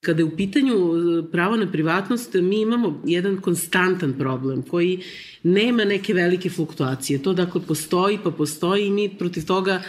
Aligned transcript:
Kada 0.00 0.20
je 0.20 0.24
u 0.24 0.36
pitanju 0.36 0.74
e, 0.74 1.30
pravo 1.32 1.56
na 1.56 1.72
privatnost, 1.72 2.34
mi 2.34 2.60
imamo 2.60 3.02
jedan 3.06 3.40
konstantan 3.40 4.14
problem 4.18 4.62
koji 4.62 5.02
nema 5.42 5.84
neke 5.84 6.14
velike 6.14 6.50
fluktuacije. 6.50 7.22
To 7.22 7.32
dakle 7.32 7.60
postoji, 7.66 8.18
pa 8.24 8.30
postoji 8.30 8.86
i 8.86 8.90
mi 8.90 9.08
protiv 9.18 9.44
toga 9.46 9.82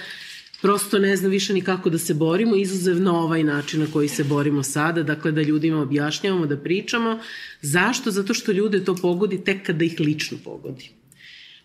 prosto 0.61 0.99
ne 0.99 1.15
znam 1.15 1.31
više 1.31 1.53
ni 1.53 1.61
kako 1.61 1.89
da 1.89 1.97
se 1.97 2.13
borimo, 2.13 2.55
izuzev 2.55 3.01
na 3.01 3.19
ovaj 3.19 3.43
način 3.43 3.79
na 3.79 3.87
koji 3.93 4.07
se 4.07 4.23
borimo 4.23 4.63
sada, 4.63 5.03
dakle 5.03 5.31
da 5.31 5.41
ljudima 5.41 5.81
objašnjavamo, 5.81 6.45
da 6.45 6.57
pričamo. 6.57 7.19
Zašto? 7.61 8.11
Zato 8.11 8.33
što 8.33 8.51
ljude 8.51 8.83
to 8.85 8.95
pogodi 8.95 9.43
tek 9.43 9.65
kada 9.65 9.85
ih 9.85 9.99
lično 9.99 10.37
pogodi 10.43 10.89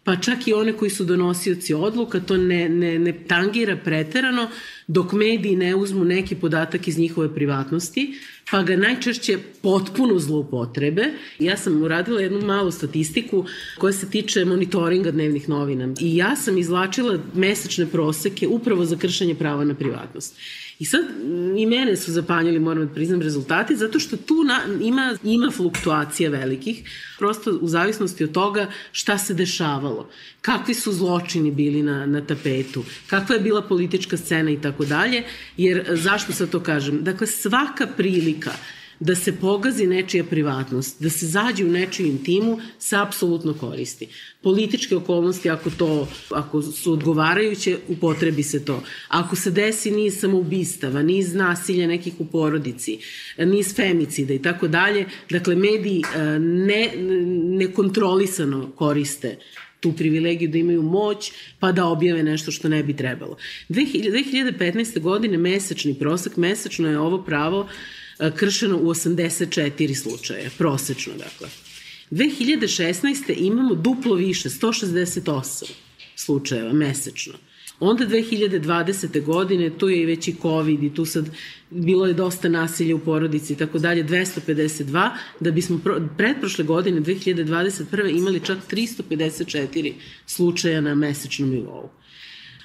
pa 0.07 0.17
čak 0.17 0.49
i 0.49 0.53
one 0.55 0.73
koji 0.73 0.91
su 0.91 1.05
donosioci 1.05 1.75
odluka, 1.75 2.21
to 2.21 2.37
ne, 2.37 2.69
ne, 2.69 2.99
ne 2.99 3.13
tangira 3.29 3.77
preterano, 3.77 4.49
dok 4.87 5.13
mediji 5.13 5.57
ne 5.57 5.75
uzmu 5.75 6.05
neki 6.05 6.35
podatak 6.35 6.89
iz 6.89 6.99
njihove 6.99 7.35
privatnosti, 7.35 8.15
pa 8.51 8.63
ga 8.63 8.77
najčešće 8.77 9.39
potpuno 9.63 10.19
zloupotrebe. 10.19 11.05
Ja 11.39 11.57
sam 11.57 11.83
uradila 11.83 12.21
jednu 12.21 12.41
malu 12.41 12.71
statistiku 12.71 13.45
koja 13.79 13.93
se 13.93 14.11
tiče 14.11 14.45
monitoringa 14.45 15.11
dnevnih 15.11 15.49
novina 15.49 15.95
i 16.01 16.17
ja 16.17 16.37
sam 16.37 16.59
izlačila 16.59 17.19
mesečne 17.35 17.87
proseke 17.87 18.49
upravo 18.49 18.85
za 18.85 18.97
kršenje 18.97 19.35
prava 19.35 19.65
na 19.65 19.75
privatnost. 19.75 20.37
I 20.79 20.85
sad 20.85 21.05
i 21.57 21.67
mene 21.67 21.97
su 21.97 22.13
zapanjili, 22.13 22.59
moram 22.59 22.87
da 22.87 22.95
priznam, 22.95 23.23
rezultati, 23.23 23.77
zato 23.77 24.01
što 24.01 24.17
tu 24.17 24.45
na, 24.45 24.61
ima, 24.81 25.17
ima 25.25 25.51
fluktuacija 25.51 26.31
velikih, 26.31 26.83
prosto 27.19 27.51
u 27.61 27.69
zavisnosti 27.69 28.25
od 28.25 28.33
toga 28.33 28.67
šta 28.93 29.19
se 29.19 29.35
dešavalo, 29.35 30.09
kakvi 30.41 30.75
su 30.75 30.93
zločini 30.93 31.51
bili 31.51 31.83
na, 31.83 32.07
na 32.07 32.21
tapetu, 32.21 32.85
kakva 33.07 33.35
je 33.35 33.41
bila 33.41 33.63
politička 33.63 34.17
scena 34.17 34.51
i 34.51 34.61
tako 34.61 34.85
dalje, 34.85 35.23
jer 35.57 35.85
zašto 35.91 36.33
sad 36.33 36.51
to 36.51 36.61
kažem? 36.61 37.05
Dakle, 37.05 37.27
svaka 37.27 37.87
prilika 37.97 38.36
da 39.01 39.15
se 39.15 39.37
pogazi 39.37 39.87
nečija 39.87 40.25
privatnost, 40.25 41.03
da 41.03 41.11
se 41.11 41.27
zađe 41.27 41.65
u 41.65 41.69
nečiju 41.69 42.07
intimu, 42.07 42.61
se 42.79 42.97
apsolutno 42.97 43.55
koristi. 43.55 44.09
Političke 44.43 44.97
okolnosti, 44.97 45.51
ako, 45.51 45.71
to, 45.71 46.09
ako 46.31 46.63
su 46.63 46.93
odgovarajuće, 46.93 47.79
upotrebi 47.89 48.43
se 48.43 48.65
to. 48.65 48.83
Ako 49.09 49.37
se 49.37 49.51
desi 49.51 49.91
niz 49.91 50.21
samoubistava, 50.21 51.03
niz 51.03 51.35
nasilja 51.35 51.87
nekih 51.87 52.15
u 52.19 52.27
porodici, 52.27 52.99
niz 53.39 53.75
femicida 53.75 54.35
i 54.35 54.43
tako 54.43 54.69
dalje, 54.69 55.07
dakle, 55.31 55.57
mediji 55.57 56.03
e, 56.15 56.39
ne, 56.39 56.91
nekontrolisano 57.59 58.71
koriste 58.77 59.39
tu 59.81 59.93
privilegiju 59.93 60.49
da 60.49 60.59
imaju 60.59 60.83
moć 60.83 61.33
pa 61.61 61.73
da 61.73 61.87
objave 61.87 62.23
nešto 62.23 62.51
što 62.51 62.69
ne 62.69 62.83
bi 62.83 62.97
trebalo. 62.97 63.37
2015. 63.69 65.01
godine 65.01 65.39
mesečni 65.39 65.95
prosek, 65.99 66.37
mesečno 66.37 66.91
je 66.91 66.99
ovo 66.99 67.23
pravo 67.23 67.69
kršeno 68.37 68.77
u 68.77 68.87
84 68.87 69.95
slučaje, 69.95 70.51
prosečno 70.59 71.13
dakle. 71.13 71.49
2016. 72.11 73.35
imamo 73.37 73.75
duplo 73.75 74.15
više, 74.15 74.49
168 74.49 75.71
slučajeva 76.17 76.73
mesečno. 76.73 77.35
Onda 77.81 78.07
2020. 78.07 79.25
godine, 79.25 79.71
tu 79.79 79.89
je 79.89 80.03
i 80.03 80.07
već 80.07 80.29
i 80.29 80.35
COVID 80.43 80.83
i 80.83 80.95
tu 80.95 81.05
sad 81.05 81.31
bilo 81.71 82.07
je 82.07 82.15
dosta 82.15 82.49
nasilja 82.49 82.97
u 82.97 82.99
porodici 82.99 83.53
i 83.53 83.57
tako 83.57 83.79
dalje, 83.79 84.05
252, 84.05 85.11
da 85.41 85.51
bismo 85.51 85.81
pretprošle 86.17 86.65
godine, 86.65 87.01
2021. 87.01 88.19
imali 88.19 88.41
čak 88.41 88.59
354 88.71 89.93
slučaja 90.27 90.81
na 90.81 90.95
mesečnom 90.95 91.51
nivou 91.51 91.91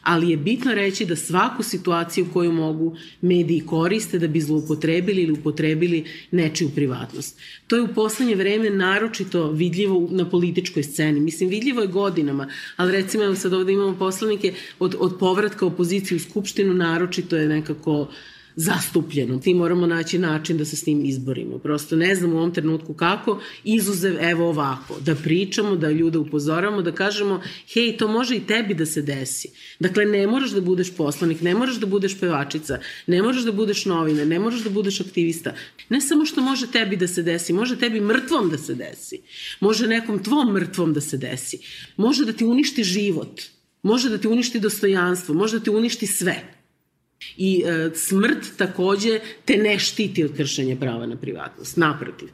ali 0.03 0.30
je 0.30 0.38
bitno 0.38 0.73
reći 0.73 1.05
da 1.05 1.16
svaku 1.16 1.63
situaciju 1.63 2.27
koju 2.33 2.52
mogu 2.52 2.95
mediji 3.21 3.59
koriste 3.66 4.19
da 4.19 4.27
bi 4.27 4.41
zloupotrebili 4.41 5.21
ili 5.21 5.31
upotrebili 5.31 6.05
nečiju 6.31 6.69
privatnost. 6.75 7.39
To 7.67 7.75
je 7.75 7.81
u 7.81 7.93
poslednje 7.93 8.35
vreme 8.35 8.69
naročito 8.69 9.52
vidljivo 9.52 10.08
na 10.11 10.30
političkoj 10.30 10.83
sceni. 10.83 11.19
Mislim, 11.19 11.49
vidljivo 11.49 11.81
je 11.81 11.88
godinama, 11.88 12.47
ali 12.75 12.91
recimo 12.91 13.35
sad 13.35 13.53
ovde 13.53 13.73
imamo 13.73 13.98
poslanike 13.98 14.53
od, 14.80 14.95
od 14.99 15.17
povratka 15.20 15.65
opozicije 15.65 16.15
u 16.15 16.20
Skupštinu, 16.20 16.73
naročito 16.73 17.37
je 17.37 17.47
nekako 17.47 18.02
uh, 18.02 18.08
zastupljeno. 18.56 19.39
Ti 19.39 19.54
moramo 19.54 19.88
naći 19.88 20.20
način 20.20 20.58
da 20.58 20.66
se 20.66 20.76
s 20.76 20.84
tim 20.84 21.06
izborimo. 21.06 21.58
Prosto 21.58 21.95
ne 21.95 22.16
znam 22.16 22.34
u 22.34 22.38
ovom 22.38 22.54
trenutku 22.54 22.94
kako, 22.94 23.39
izuzev 23.64 24.17
evo 24.22 24.50
ovako, 24.50 25.00
da 25.00 25.16
pričamo, 25.16 25.76
da 25.76 25.92
ljude 25.92 26.17
upozoramo, 26.17 26.82
da 26.82 26.92
kažemo, 26.92 27.42
hej, 27.73 27.98
to 27.98 28.08
može 28.08 28.36
i 28.36 28.48
tebi 28.48 28.73
da 28.73 28.86
se 28.86 29.02
desi. 29.02 29.50
Dakle, 29.80 30.06
ne 30.06 30.28
moraš 30.28 30.52
da 30.52 30.62
budeš 30.62 30.95
poslanik, 30.95 31.42
ne 31.42 31.56
moraš 31.56 31.76
da 31.76 31.86
budeš 31.86 32.20
pevačica, 32.20 32.80
ne 33.08 33.22
moraš 33.22 33.44
da 33.44 33.52
budeš 33.52 33.86
novina, 33.86 34.26
ne 34.26 34.39
moraš 34.39 34.64
da 34.64 34.70
budeš 34.70 35.02
aktivista. 35.02 35.56
Ne 35.89 36.02
samo 36.02 36.26
što 36.26 36.42
može 36.42 36.72
tebi 36.72 36.98
da 36.98 37.08
se 37.08 37.23
desi, 37.23 37.54
može 37.54 37.80
tebi 37.80 38.02
mrtvom 38.02 38.50
da 38.50 38.58
se 38.58 38.76
desi. 38.76 39.20
Može 39.60 39.88
nekom 39.88 40.23
tvom 40.23 40.54
mrtvom 40.54 40.94
da 40.94 41.02
se 41.02 41.18
desi. 41.18 41.60
Može 41.98 42.26
da 42.26 42.33
ti 42.33 42.45
uništi 42.45 42.83
život. 42.83 43.42
Može 43.83 44.10
da 44.10 44.18
ti 44.18 44.28
uništi 44.28 44.60
dostojanstvo, 44.60 45.36
može 45.36 45.58
da 45.58 45.64
ti 45.64 45.70
uništi 45.70 46.08
sve. 46.08 46.61
I 47.37 47.64
e, 47.65 47.89
smrt 47.95 48.58
takođe 48.58 49.20
te 49.45 49.58
ne 49.58 49.80
štiti 49.80 50.23
od 50.23 50.36
kršenja 50.37 50.76
prava 50.76 51.05
na 51.05 51.15
privatnost, 51.15 51.77
naprotiv. 51.77 52.30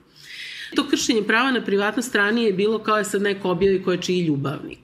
To 0.76 0.88
kršenje 0.90 1.24
prava 1.24 1.52
na 1.52 1.66
privatnost 1.66 2.16
ranije 2.16 2.46
je 2.46 2.54
bilo 2.54 2.80
kao 2.80 2.98
je 2.98 3.06
sad 3.06 3.22
neko 3.22 3.50
objavi 3.50 3.84
ko 3.84 3.92
je 3.92 4.02
čiji 4.02 4.22
ljubavnik. 4.22 4.80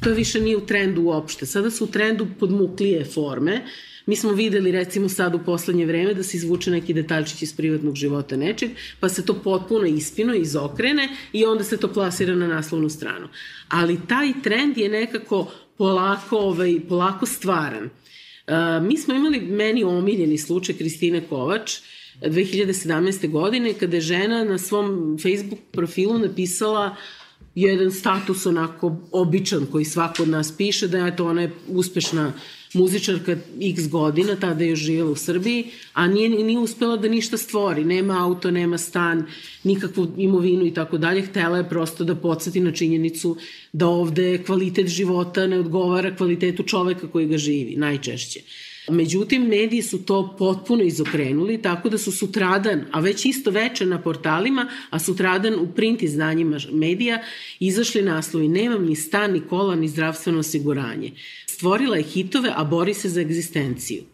To 0.00 0.10
više 0.10 0.40
nije 0.40 0.56
u 0.56 0.66
trendu 0.66 1.02
uopšte. 1.02 1.46
Sada 1.46 1.70
su 1.70 1.84
u 1.84 1.88
trendu 1.88 2.26
podmuklije 2.38 3.04
forme. 3.04 3.64
Mi 4.06 4.16
smo 4.16 4.32
videli 4.32 4.72
recimo 4.72 5.08
sad 5.08 5.34
u 5.34 5.38
poslednje 5.38 5.86
vreme 5.86 6.14
da 6.14 6.22
se 6.22 6.36
izvuče 6.36 6.70
neki 6.70 6.94
detaljčić 6.94 7.42
iz 7.42 7.56
privatnog 7.56 7.94
života 7.94 8.36
nečeg, 8.36 8.70
pa 9.00 9.08
se 9.08 9.26
to 9.26 9.34
potpuno 9.34 9.86
ispino, 9.86 10.34
izokrene 10.34 11.08
i 11.32 11.44
onda 11.44 11.64
se 11.64 11.76
to 11.76 11.92
plasira 11.92 12.34
na 12.34 12.46
naslovnu 12.46 12.88
stranu. 12.88 13.28
Ali 13.68 14.00
taj 14.08 14.32
trend 14.42 14.78
je 14.78 14.88
nekako 14.88 15.52
polako, 15.78 16.38
ovaj, 16.38 16.80
polako 16.88 17.26
stvaran. 17.26 17.90
Mi 18.82 18.96
smo 18.96 19.14
imali 19.14 19.40
meni 19.40 19.84
omiljeni 19.84 20.38
slučaj 20.38 20.74
Kristine 20.74 21.20
Kovač 21.28 21.78
2017. 22.22 23.30
godine 23.30 23.72
kada 23.72 23.96
je 23.96 24.00
žena 24.00 24.44
na 24.44 24.58
svom 24.58 25.18
Facebook 25.22 25.60
profilu 25.72 26.18
napisala 26.18 26.96
jedan 27.54 27.90
status 27.90 28.46
onako 28.46 28.96
običan 29.12 29.66
koji 29.72 29.84
svako 29.84 30.22
od 30.22 30.28
nas 30.28 30.56
piše 30.56 30.88
da 30.88 30.98
je 30.98 31.16
to 31.16 31.26
ona 31.26 31.42
je 31.42 31.52
uspešna 31.68 32.32
muzičarka 32.74 33.36
x 33.60 33.88
godina, 33.88 34.36
tada 34.36 34.64
je 34.64 34.76
živjela 34.76 35.10
u 35.10 35.16
Srbiji, 35.16 35.64
a 35.92 36.06
nije, 36.06 36.28
nije 36.28 36.58
uspela 36.58 36.96
da 36.96 37.08
ništa 37.08 37.36
stvori. 37.36 37.84
Nema 37.84 38.24
auto, 38.24 38.50
nema 38.50 38.78
stan, 38.78 39.26
nikakvu 39.64 40.08
imovinu 40.16 40.66
i 40.66 40.74
tako 40.74 40.98
dalje. 40.98 41.22
Htela 41.22 41.58
je 41.58 41.68
prosto 41.68 42.04
da 42.04 42.14
podsjeti 42.14 42.60
na 42.60 42.72
činjenicu 42.72 43.36
da 43.72 43.86
ovde 43.86 44.42
kvalitet 44.46 44.88
života 44.88 45.46
ne 45.46 45.58
odgovara 45.60 46.16
kvalitetu 46.16 46.62
čoveka 46.62 47.08
koji 47.08 47.26
ga 47.26 47.38
živi, 47.38 47.76
najčešće. 47.76 48.40
Međutim, 48.88 49.42
mediji 49.42 49.82
su 49.82 50.04
to 50.04 50.36
potpuno 50.38 50.82
izokrenuli, 50.82 51.62
tako 51.62 51.88
da 51.88 51.98
su 51.98 52.12
sutradan, 52.12 52.84
a 52.92 53.00
već 53.00 53.24
isto 53.24 53.50
veče 53.50 53.86
na 53.86 54.02
portalima, 54.02 54.68
a 54.90 54.98
sutradan 54.98 55.54
u 55.54 55.66
print 55.76 56.02
izdanjima 56.02 56.58
medija, 56.72 57.22
izašli 57.60 58.02
naslovi 58.02 58.48
Nemam 58.48 58.84
ni 58.86 58.96
stan, 58.96 59.32
ni 59.32 59.40
kola, 59.40 59.74
ni 59.76 59.88
zdravstveno 59.88 60.38
osiguranje. 60.38 61.12
Stvorila 61.60 61.96
je 61.96 62.02
hitove, 62.02 62.52
a 62.56 62.64
bori 62.64 62.94
se 62.94 63.08
za 63.08 63.20
egzistenciju. 63.20 64.04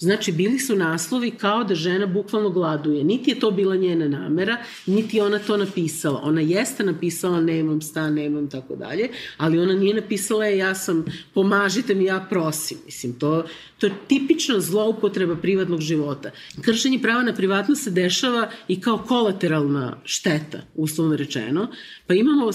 Znači, 0.00 0.32
bili 0.32 0.58
su 0.58 0.76
naslovi 0.76 1.30
kao 1.30 1.64
da 1.64 1.74
žena 1.74 2.06
bukvalno 2.06 2.50
gladuje. 2.50 3.04
Niti 3.04 3.30
je 3.30 3.40
to 3.40 3.50
bila 3.50 3.76
njena 3.76 4.08
namera, 4.08 4.56
niti 4.86 5.20
ona 5.20 5.38
to 5.38 5.56
napisala. 5.56 6.20
Ona 6.22 6.40
jeste 6.40 6.84
napisala 6.84 7.40
nemam 7.40 7.80
stan, 7.82 8.14
nemam 8.14 8.50
tako 8.50 8.76
dalje, 8.76 9.08
ali 9.36 9.58
ona 9.58 9.74
nije 9.74 9.94
napisala 9.94 10.46
je 10.46 10.58
ja 10.58 10.74
sam, 10.74 11.04
pomažite 11.34 11.94
mi, 11.94 12.04
ja 12.04 12.26
prosim. 12.30 12.78
Mislim, 12.86 13.12
to, 13.12 13.44
to 13.78 13.86
je 13.86 13.92
tipična 14.08 14.60
zloupotreba 14.60 15.36
privatnog 15.36 15.80
života. 15.80 16.30
Kršenje 16.62 16.98
prava 17.02 17.22
na 17.22 17.34
privatnost 17.34 17.84
se 17.84 17.90
dešava 17.90 18.50
i 18.68 18.80
kao 18.80 18.98
kolateralna 18.98 20.00
šteta, 20.04 20.58
uslovno 20.74 21.16
rečeno. 21.16 21.68
Pa 22.06 22.14
imamo 22.14 22.50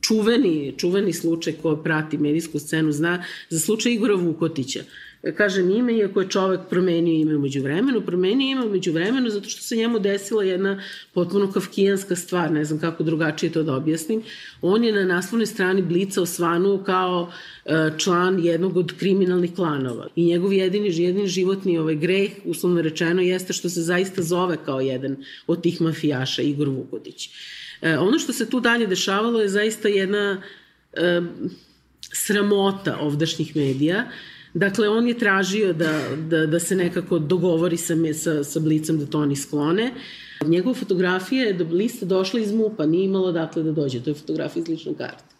čuveni, 0.00 0.74
čuveni 0.76 1.12
slučaj 1.12 1.52
ko 1.52 1.76
prati 1.76 2.18
medijsku 2.18 2.58
scenu, 2.58 2.92
zna 2.92 3.24
za 3.50 3.60
slučaj 3.60 3.92
Igora 3.92 4.14
Vukotića 4.14 4.84
kažem 5.32 5.70
ime, 5.70 5.96
iako 5.96 6.20
je 6.20 6.28
čovek 6.28 6.60
promenio 6.70 6.85
ime 6.92 7.36
umeđu 7.36 7.62
vremenu, 7.62 8.00
promenio 8.00 8.52
ime 8.52 8.66
umeđu 8.66 8.92
vremenu 8.92 9.30
zato 9.30 9.48
što 9.48 9.62
se 9.62 9.76
njemu 9.76 9.98
desila 9.98 10.44
jedna 10.44 10.82
potpuno 11.12 11.52
kafkijanska 11.52 12.16
stvar, 12.16 12.52
ne 12.52 12.64
znam 12.64 12.80
kako 12.80 13.02
drugačije 13.02 13.52
to 13.52 13.62
da 13.62 13.74
objasnim. 13.74 14.22
On 14.62 14.84
je 14.84 14.92
na 14.92 15.04
naslovnoj 15.04 15.46
strani 15.46 15.82
Blica 15.82 16.22
osvanuo 16.22 16.84
kao 16.84 17.32
e, 17.64 17.90
član 17.98 18.44
jednog 18.44 18.76
od 18.76 18.92
kriminalnih 18.98 19.54
klanova. 19.54 20.08
I 20.16 20.24
njegov 20.24 20.52
jedini, 20.52 20.88
jedini 20.88 21.28
životni 21.28 21.78
ovaj 21.78 21.94
greh, 21.94 22.30
uslovno 22.44 22.82
rečeno, 22.82 23.22
jeste 23.22 23.52
što 23.52 23.68
se 23.68 23.82
zaista 23.82 24.22
zove 24.22 24.56
kao 24.64 24.80
jedan 24.80 25.16
od 25.46 25.62
tih 25.62 25.80
mafijaša, 25.80 26.42
Igor 26.42 26.68
Vukodić. 26.68 27.30
E, 27.82 27.98
ono 27.98 28.18
što 28.18 28.32
se 28.32 28.50
tu 28.50 28.60
dalje 28.60 28.86
dešavalo 28.86 29.40
je 29.40 29.48
zaista 29.48 29.88
jedna 29.88 30.42
e, 30.92 31.22
sramota 32.12 32.98
ovdašnjih 33.00 33.56
medija, 33.56 34.10
Dakle, 34.56 34.88
on 34.88 35.08
je 35.08 35.18
tražio 35.18 35.72
da, 35.72 36.00
da, 36.16 36.46
da 36.46 36.60
se 36.60 36.76
nekako 36.76 37.18
dogovori 37.18 37.76
sa, 37.76 37.94
sa, 38.14 38.44
sa 38.44 38.60
Blicom 38.60 38.98
da 38.98 39.06
to 39.06 39.18
oni 39.20 39.36
sklone. 39.36 39.92
Njegova 40.46 40.74
fotografija 40.74 41.44
je 41.44 41.52
do 41.52 41.64
lista 41.64 42.06
došla 42.06 42.40
iz 42.40 42.52
MUPA, 42.52 42.86
nije 42.86 43.04
imalo 43.04 43.32
dakle 43.32 43.62
da 43.62 43.72
dođe, 43.72 44.00
to 44.00 44.10
je 44.10 44.14
fotografija 44.14 44.62
iz 44.62 44.68
lične 44.68 44.94
karte. 44.94 45.34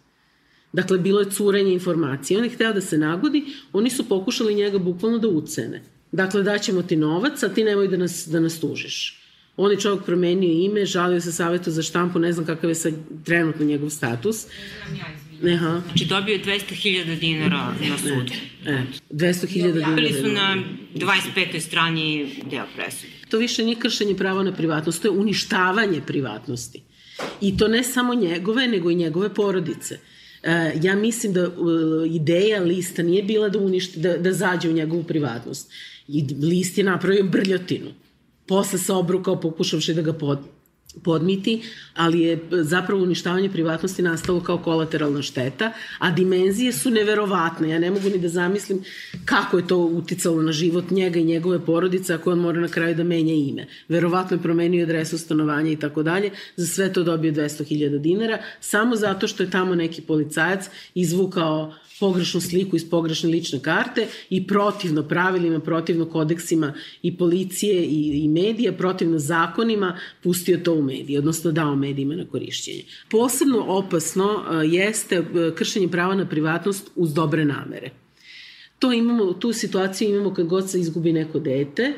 Dakle, 0.72 0.98
bilo 0.98 1.20
je 1.20 1.30
curenje 1.30 1.72
informacije. 1.72 2.38
On 2.38 2.44
je 2.44 2.50
hteo 2.50 2.72
da 2.72 2.80
se 2.80 2.98
nagodi, 2.98 3.44
oni 3.72 3.90
su 3.90 4.08
pokušali 4.08 4.54
njega 4.54 4.78
bukvalno 4.78 5.18
da 5.18 5.28
ucene. 5.28 5.82
Dakle, 6.12 6.42
daćemo 6.42 6.82
ti 6.82 6.96
novac, 6.96 7.42
a 7.42 7.48
ti 7.48 7.64
nemoj 7.64 7.88
da 7.88 7.96
nas, 7.96 8.28
da 8.28 8.40
nas 8.40 8.60
tužiš. 8.60 9.25
On 9.56 9.70
je 9.70 9.80
čovjek 9.80 10.04
promenio 10.04 10.52
ime, 10.52 10.84
žalio 10.84 11.20
se 11.20 11.32
savjetu 11.32 11.70
za 11.70 11.82
štampu, 11.82 12.18
ne 12.18 12.32
znam 12.32 12.46
kakav 12.46 12.70
je 12.70 12.74
sad 12.74 12.94
trenutno 13.24 13.66
njegov 13.66 13.90
status. 13.90 14.46
Ne 14.46 14.52
znam 14.84 14.96
ja, 14.96 15.26
Aha. 15.54 15.82
Znači 15.86 16.04
dobio 16.04 16.32
je 16.32 16.44
200.000 16.44 17.18
dinara 17.18 17.74
na 17.88 17.98
sud. 17.98 18.32
E, 18.66 18.70
e, 18.70 18.82
200.000 19.10 19.72
dinara. 19.72 19.94
Bili 19.94 20.12
su 20.12 20.28
na 20.28 20.56
25. 20.94 21.60
strani 21.60 22.34
deo 22.50 22.64
presude. 22.76 23.12
To 23.28 23.38
više 23.38 23.64
nije 23.64 23.76
kršenje 23.76 24.14
prava 24.14 24.42
na 24.42 24.52
privatnost, 24.52 25.02
to 25.02 25.08
je 25.08 25.12
uništavanje 25.12 26.00
privatnosti. 26.06 26.82
I 27.40 27.56
to 27.56 27.68
ne 27.68 27.82
samo 27.82 28.14
njegove, 28.14 28.68
nego 28.68 28.90
i 28.90 28.94
njegove 28.94 29.34
porodice. 29.34 29.98
E, 30.42 30.72
ja 30.82 30.96
mislim 30.96 31.32
da 31.32 31.50
ideja 32.10 32.62
lista 32.62 33.02
nije 33.02 33.22
bila 33.22 33.48
da, 33.48 33.58
uništi, 33.58 34.00
da, 34.00 34.16
da 34.16 34.32
zađe 34.32 34.68
u 34.68 34.72
njegovu 34.72 35.02
privatnost. 35.04 35.72
I 36.08 36.24
list 36.42 36.78
je 36.78 36.84
napravio 36.84 37.24
brljotinu. 37.24 37.90
Posle 38.46 38.78
se 38.78 38.92
obrukao 38.92 39.40
pokušavši 39.40 39.94
da 39.94 40.02
ga 40.02 40.12
pod, 40.12 40.38
podmiti, 41.04 41.62
ali 41.94 42.20
je 42.20 42.38
zapravo 42.50 43.02
uništavanje 43.02 43.50
privatnosti 43.50 44.02
nastalo 44.02 44.40
kao 44.40 44.58
kolateralna 44.58 45.22
šteta, 45.22 45.72
a 45.98 46.10
dimenzije 46.10 46.72
su 46.72 46.90
neverovatne. 46.90 47.70
Ja 47.70 47.78
ne 47.78 47.90
mogu 47.90 48.08
ni 48.08 48.18
da 48.18 48.28
zamislim 48.28 48.84
kako 49.24 49.58
je 49.58 49.66
to 49.66 49.76
uticalo 49.78 50.42
na 50.42 50.52
život 50.52 50.90
njega 50.90 51.18
i 51.18 51.24
njegove 51.24 51.64
porodice 51.64 52.14
ako 52.14 52.32
on 52.32 52.38
mora 52.38 52.60
na 52.60 52.68
kraju 52.68 52.94
da 52.94 53.04
menja 53.04 53.34
ime. 53.34 53.66
Verovatno 53.88 54.36
je 54.36 54.42
promenio 54.42 54.82
adresu 54.84 55.18
stanovanja 55.18 55.70
i 55.70 55.76
tako 55.76 56.02
dalje. 56.02 56.30
Za 56.56 56.66
sve 56.66 56.92
to 56.92 57.02
dobio 57.02 57.32
200.000 57.32 57.98
dinara, 57.98 58.38
samo 58.60 58.96
zato 58.96 59.28
što 59.28 59.42
je 59.42 59.50
tamo 59.50 59.74
neki 59.74 60.02
policajac 60.02 60.68
izvukao 60.94 61.74
pogrešnu 62.00 62.40
sliku 62.40 62.76
iz 62.76 62.90
pogrešne 62.90 63.30
lične 63.30 63.60
karte 63.62 64.06
i 64.30 64.46
protivno 64.46 65.02
pravilima, 65.02 65.60
protivno 65.60 66.04
kodeksima 66.04 66.72
i 67.02 67.16
policije 67.16 67.84
i, 67.84 68.24
i 68.24 68.28
medija, 68.28 68.72
protivno 68.72 69.18
zakonima, 69.18 69.98
pustio 70.22 70.58
to 70.58 70.74
u 70.74 70.82
medije, 70.86 71.18
odnosno 71.18 71.52
dao 71.52 71.76
medijima 71.76 72.14
na 72.14 72.24
korišćenje. 72.24 72.82
Posebno 73.10 73.64
opasno 73.68 74.44
jeste 74.64 75.24
kršenje 75.54 75.88
prava 75.88 76.14
na 76.14 76.26
privatnost 76.26 76.90
uz 76.96 77.14
dobre 77.14 77.44
namere. 77.44 77.90
To 78.78 78.92
imamo, 78.92 79.32
tu 79.32 79.52
situaciju 79.52 80.10
imamo 80.10 80.34
kad 80.34 80.46
god 80.46 80.70
se 80.70 80.80
izgubi 80.80 81.12
neko 81.12 81.38
dete, 81.38 81.92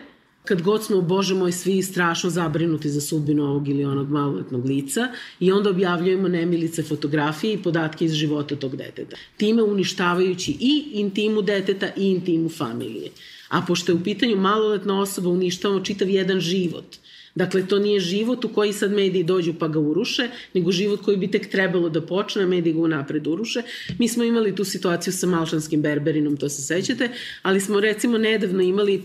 kad 0.45 0.63
god 0.63 0.85
smo, 0.85 1.03
bože 1.03 1.35
moj, 1.35 1.53
svi 1.53 1.83
strašno 1.83 2.31
zabrinuti 2.31 2.89
za 2.89 3.01
sudbinu 3.01 3.45
ovog 3.45 3.69
ili 3.69 3.85
onog 3.85 4.11
maloletnog 4.11 4.67
lica 4.67 5.09
i 5.41 5.53
onda 5.53 5.71
objavljujemo 5.71 6.29
nemilice 6.29 6.83
fotografije 6.83 7.55
i 7.55 7.63
podatke 7.63 8.05
iz 8.05 8.13
života 8.13 8.57
tog 8.57 8.77
deteta. 8.77 9.17
Time 9.37 9.63
uništavajući 9.63 10.57
i 10.61 10.85
intimu 10.93 11.43
deteta 11.43 11.89
i 11.97 12.07
intimu 12.11 12.49
familije. 12.49 13.11
A 13.49 13.63
pošto 13.67 13.93
je 13.93 13.97
u 13.97 14.05
pitanju 14.05 14.37
maloletna 14.37 15.01
osoba, 15.01 15.29
uništavamo 15.29 15.85
čitav 15.85 16.11
jedan 16.11 16.41
život. 16.41 16.97
Dakle, 17.35 17.67
to 17.67 17.79
nije 17.79 18.01
život 18.01 18.45
u 18.45 18.49
koji 18.49 18.73
sad 18.73 18.93
mediji 18.93 19.25
dođu 19.25 19.55
pa 19.59 19.69
ga 19.69 19.79
uruše, 19.79 20.29
nego 20.55 20.73
život 20.73 21.03
koji 21.03 21.17
bi 21.17 21.31
tek 21.31 21.51
trebalo 21.51 21.89
da 21.89 22.01
počne, 22.01 22.47
mediji 22.47 22.73
ga 22.73 22.81
unapred 22.81 23.27
uruše. 23.27 23.63
Mi 23.99 24.09
smo 24.09 24.25
imali 24.25 24.55
tu 24.55 24.65
situaciju 24.65 25.13
sa 25.13 25.27
malšanskim 25.27 25.83
berberinom, 25.83 26.37
to 26.37 26.49
se 26.49 26.63
sećate, 26.63 27.11
ali 27.43 27.61
smo 27.61 27.81
recimo 27.81 28.19
nedavno 28.19 28.63
imali 28.63 29.03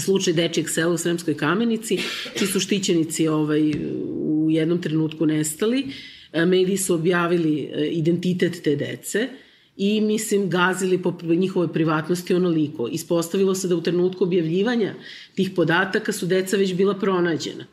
slučaj 0.00 0.32
dečijeg 0.32 0.68
sela 0.68 0.94
u 0.94 0.98
Sremskoj 0.98 1.36
kamenici, 1.36 1.98
čiji 2.38 2.48
su 2.48 2.60
štićenici 2.60 3.28
ovaj, 3.28 3.72
u 4.12 4.48
jednom 4.50 4.82
trenutku 4.82 5.26
nestali. 5.26 5.86
E, 6.32 6.46
mediji 6.46 6.76
su 6.76 6.94
objavili 6.94 7.58
e, 7.60 7.86
identitet 7.86 8.62
te 8.62 8.76
dece 8.76 9.28
i, 9.76 10.00
mislim, 10.00 10.50
gazili 10.50 11.02
po 11.02 11.14
njihovoj 11.22 11.72
privatnosti 11.72 12.34
onoliko. 12.34 12.88
Ispostavilo 12.88 13.54
se 13.54 13.68
da 13.68 13.76
u 13.76 13.82
trenutku 13.82 14.24
objavljivanja 14.24 14.94
tih 15.34 15.50
podataka 15.56 16.12
su 16.12 16.26
deca 16.26 16.56
već 16.56 16.74
bila 16.74 16.94
pronađena. 16.94 17.64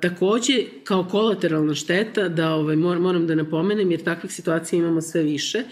Takođe, 0.00 0.64
kao 0.84 1.04
kolateralna 1.10 1.74
šteta, 1.74 2.28
da 2.28 2.54
ovaj, 2.54 2.76
moram 2.76 3.26
da 3.26 3.34
napomenem, 3.34 3.90
jer 3.90 4.02
takvih 4.02 4.32
situacija 4.32 4.78
imamo 4.78 5.00
sve 5.00 5.22
više, 5.22 5.62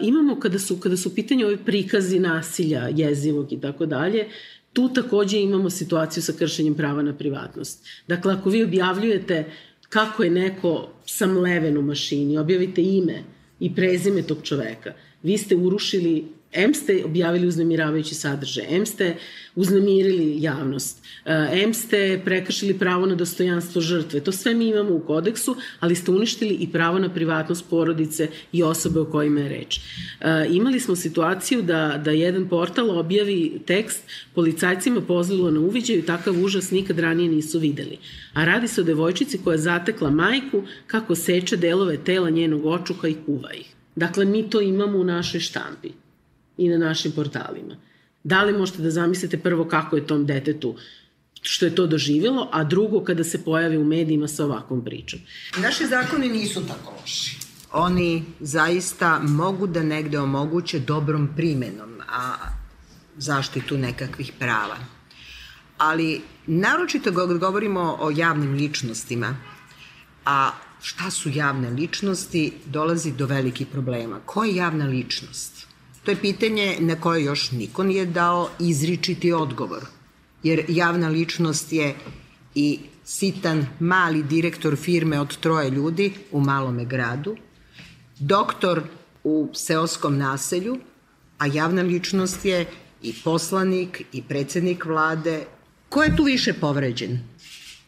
imamo 0.00 0.40
kada 0.40 0.58
su, 0.58 0.76
kada 0.76 0.96
su 0.96 1.14
pitanje 1.14 1.46
ove 1.46 1.56
prikazi 1.56 2.18
nasilja, 2.18 2.88
jezivog 2.94 3.52
i 3.52 3.60
tako 3.60 3.86
dalje, 3.86 4.26
tu 4.72 4.88
takođe 4.88 5.40
imamo 5.40 5.70
situaciju 5.70 6.22
sa 6.22 6.32
kršenjem 6.38 6.74
prava 6.74 7.02
na 7.02 7.16
privatnost. 7.16 7.88
Dakle, 8.08 8.32
ako 8.32 8.50
vi 8.50 8.62
objavljujete 8.62 9.44
kako 9.88 10.22
je 10.22 10.30
neko 10.30 10.88
samleven 11.06 11.78
u 11.78 11.82
mašini, 11.82 12.38
objavite 12.38 12.82
ime 12.82 13.22
i 13.62 13.70
prezime 13.74 14.22
tog 14.22 14.38
čoveka, 14.42 14.94
vi 15.22 15.38
ste 15.38 15.56
urušili 15.56 16.24
M 16.52 16.74
ste 16.74 17.02
objavili 17.04 17.46
uznemiravajući 17.46 18.14
sadržaj, 18.14 18.64
M 18.68 18.86
ste 18.86 19.16
uznemirili 19.54 20.42
javnost, 20.42 21.02
M 21.52 21.70
eh, 21.70 21.72
ste 21.72 22.20
prekršili 22.24 22.78
pravo 22.78 23.06
na 23.06 23.14
dostojanstvo 23.14 23.80
žrtve. 23.80 24.20
To 24.20 24.32
sve 24.32 24.54
mi 24.54 24.68
imamo 24.68 24.94
u 24.94 25.00
kodeksu, 25.00 25.56
ali 25.80 25.94
ste 25.94 26.10
uništili 26.10 26.54
i 26.54 26.72
pravo 26.72 26.98
na 26.98 27.08
privatnost 27.08 27.64
porodice 27.70 28.28
i 28.52 28.62
osobe 28.62 29.00
o 29.00 29.04
kojima 29.04 29.40
je 29.40 29.48
reč. 29.48 29.80
Eh, 30.20 30.46
imali 30.50 30.80
smo 30.80 30.96
situaciju 30.96 31.62
da, 31.62 32.00
da 32.04 32.10
jedan 32.10 32.48
portal 32.48 32.98
objavi 32.98 33.60
tekst 33.66 34.02
policajcima 34.34 35.00
pozvilo 35.00 35.50
na 35.50 35.60
uviđaju 35.60 36.02
takav 36.02 36.44
užas 36.44 36.70
nikad 36.70 36.98
ranije 36.98 37.28
nisu 37.28 37.58
videli. 37.58 37.98
A 38.32 38.44
radi 38.44 38.68
se 38.68 38.80
o 38.80 38.84
devojčici 38.84 39.38
koja 39.44 39.58
zatekla 39.58 40.10
majku 40.10 40.62
kako 40.86 41.14
seče 41.14 41.56
delove 41.56 42.04
tela 42.04 42.30
njenog 42.30 42.66
očuka 42.66 43.08
i 43.08 43.16
kuva 43.26 43.52
ih. 43.52 43.74
Dakle, 43.96 44.24
mi 44.24 44.50
to 44.50 44.60
imamo 44.60 44.98
u 44.98 45.04
našoj 45.04 45.40
štampi 45.40 46.01
i 46.56 46.68
na 46.68 46.78
našim 46.78 47.12
portalima. 47.12 47.76
Da 48.24 48.42
li 48.42 48.58
možete 48.58 48.82
da 48.82 48.90
zamislite 48.90 49.38
prvo 49.38 49.64
kako 49.64 49.96
je 49.96 50.06
tom 50.06 50.26
detetu 50.26 50.76
što 51.42 51.66
je 51.66 51.74
to 51.74 51.86
doživjelo, 51.86 52.48
a 52.52 52.64
drugo 52.64 53.04
kada 53.04 53.24
se 53.24 53.44
pojavi 53.44 53.76
u 53.76 53.84
medijima 53.84 54.28
sa 54.28 54.44
ovakvom 54.44 54.84
pričom. 54.84 55.20
Naši 55.58 55.86
zakoni 55.86 56.28
nisu 56.28 56.66
tako 56.68 56.94
loši. 57.00 57.38
Oni 57.72 58.24
zaista 58.40 59.18
mogu 59.18 59.66
da 59.66 59.82
negde 59.82 60.18
omoguće 60.18 60.78
dobrom 60.78 61.28
primenom, 61.36 62.00
a 62.08 62.34
zaštitu 63.16 63.78
nekakvih 63.78 64.32
prava. 64.38 64.76
Ali 65.78 66.20
naročito 66.46 67.12
kad 67.14 67.38
govorimo 67.38 67.96
o 68.00 68.10
javnim 68.10 68.54
ličnostima, 68.54 69.36
a 70.24 70.50
šta 70.82 71.10
su 71.10 71.28
javne 71.28 71.70
ličnosti, 71.70 72.52
dolazi 72.66 73.12
do 73.12 73.26
velikih 73.26 73.66
problema. 73.66 74.20
Ko 74.26 74.44
je 74.44 74.56
javna 74.56 74.86
ličnost? 74.86 75.66
To 76.04 76.10
je 76.10 76.20
pitanje 76.20 76.76
na 76.80 77.00
koje 77.00 77.24
još 77.24 77.50
niko 77.50 77.84
nije 77.84 78.06
dao 78.06 78.48
izričiti 78.58 79.32
odgovor. 79.32 79.84
Jer 80.42 80.64
javna 80.68 81.08
ličnost 81.08 81.72
je 81.72 81.94
i 82.54 82.78
sitan 83.04 83.66
mali 83.80 84.22
direktor 84.22 84.76
firme 84.76 85.20
od 85.20 85.36
troje 85.36 85.70
ljudi 85.70 86.12
u 86.32 86.40
malome 86.40 86.84
gradu, 86.84 87.36
doktor 88.18 88.82
u 89.24 89.50
seoskom 89.54 90.18
naselju, 90.18 90.78
a 91.38 91.46
javna 91.46 91.82
ličnost 91.82 92.44
je 92.44 92.66
i 93.02 93.14
poslanik 93.24 94.02
i 94.12 94.22
predsednik 94.22 94.84
vlade. 94.84 95.44
Ko 95.88 96.02
je 96.02 96.16
tu 96.16 96.22
više 96.24 96.52
povređen? 96.52 97.20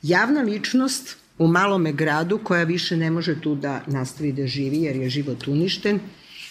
Javna 0.03 0.43
ličnost 0.43 1.17
u 1.39 1.47
malome 1.49 1.93
gradu 1.93 2.39
koja 2.45 2.65
više 2.65 2.97
ne 2.97 3.11
može 3.11 3.41
tu 3.41 3.55
da 3.55 3.83
nastavi 3.87 4.33
da 4.33 4.47
živi 4.47 4.83
jer 4.83 4.97
je 4.97 5.11
život 5.11 5.49
uništen 5.49 6.01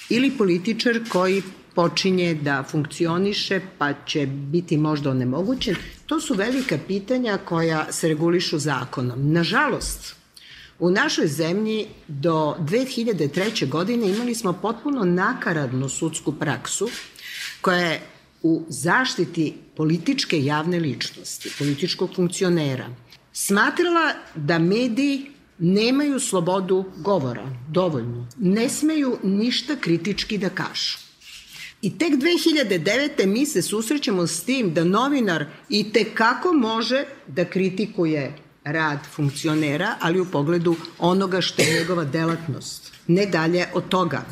ili 0.10 0.31
političar 0.38 1.00
koji 1.10 1.41
počinje 1.75 2.33
da 2.33 2.63
funkcioniše 2.63 3.62
pa 3.77 3.93
će 4.05 4.25
biti 4.25 4.77
možda 4.77 5.10
onemogućen, 5.10 5.75
to 6.05 6.19
su 6.22 6.33
velika 6.33 6.77
pitanja 6.88 7.38
koja 7.45 7.91
se 7.91 8.07
regulišu 8.07 8.60
zakonom. 8.60 9.31
Nažalost, 9.31 10.15
u 10.79 10.89
našoj 10.91 11.27
zemlji 11.27 11.88
do 12.07 12.55
2003. 12.60 13.69
godine 13.69 14.10
imali 14.10 14.36
smo 14.36 14.53
potpuno 14.53 15.05
nakaradnu 15.05 15.89
sudsku 15.89 16.31
praksu 16.31 16.89
koja 17.62 17.77
je 17.77 18.01
u 18.41 18.65
zaštiti 18.69 19.53
političke 19.75 20.43
javne 20.43 20.79
ličnosti, 20.79 21.51
političkog 21.57 22.10
funkcionera, 22.15 22.88
smatrala 23.33 24.13
da 24.36 24.60
mediji 24.60 25.33
nemaju 25.60 26.19
slobodu 26.19 26.86
govora, 26.98 27.45
dovoljno. 27.69 28.27
Ne 28.38 28.69
smeju 28.69 29.17
ništa 29.24 29.75
kritički 29.75 30.38
da 30.38 30.50
kažu. 30.50 30.98
I 31.81 31.98
tek 31.98 32.13
2009. 32.13 33.25
mi 33.25 33.45
se 33.45 33.62
susrećemo 33.62 34.27
s 34.27 34.43
tim 34.43 34.74
da 34.74 34.83
novinar 34.83 35.45
i 35.69 35.91
tekako 35.93 36.53
može 36.53 37.05
da 37.27 37.45
kritikuje 37.45 38.38
rad 38.63 39.00
funkcionera, 39.15 39.95
ali 40.00 40.19
u 40.19 40.25
pogledu 40.25 40.75
onoga 41.00 41.41
što 41.41 41.62
je 41.62 41.79
njegova 41.79 42.03
delatnost. 42.03 42.91
Ne 43.07 43.25
dalje 43.25 43.65
od 43.74 43.89
toga. 43.89 44.25